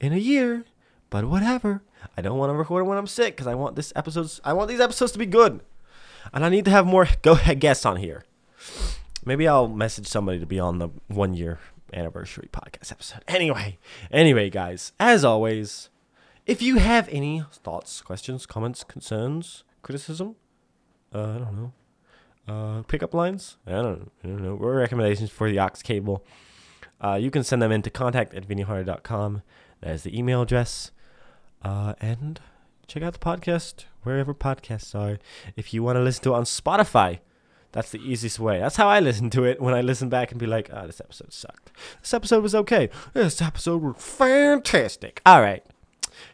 [0.02, 0.66] in a year,
[1.10, 1.84] but whatever.
[2.18, 4.42] I don't want to record when I'm sick because I want this episodes.
[4.44, 5.62] I want these episodes to be good,
[6.34, 8.26] and I need to have more go guests on here.
[9.24, 11.60] Maybe I'll message somebody to be on the one year
[11.96, 13.24] anniversary podcast episode.
[13.28, 13.78] Anyway,
[14.12, 15.90] anyway, guys, as always,
[16.46, 20.36] if you have any thoughts, questions, comments, concerns, criticism,
[21.14, 21.74] uh, I don't know,
[22.48, 26.24] uh, pickup lines, I don't, I don't know, or recommendations for the aux cable,
[27.04, 29.42] uh, you can send them in to contact at vinnyharder.com.
[29.82, 30.92] That is the email address.
[31.62, 32.40] Uh, and
[32.88, 35.18] check out the podcast wherever podcasts are.
[35.56, 37.20] If you want to listen to it on Spotify,
[37.76, 38.60] that's the easiest way.
[38.60, 41.02] That's how I listen to it when I listen back and be like, oh, this
[41.02, 41.74] episode sucked.
[42.00, 42.90] This episode was okay.
[43.14, 45.22] This episode was fantastic.
[45.26, 45.62] All right.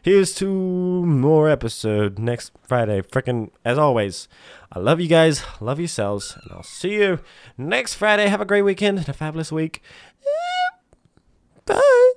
[0.02, 3.02] Here's to more episode next Friday.
[3.02, 4.28] Freaking, as always,
[4.70, 5.42] I love you guys.
[5.60, 6.38] Love yourselves.
[6.40, 7.18] And I'll see you
[7.58, 8.28] next Friday.
[8.28, 9.82] Have a great weekend and a fabulous week.
[11.66, 12.12] Bye.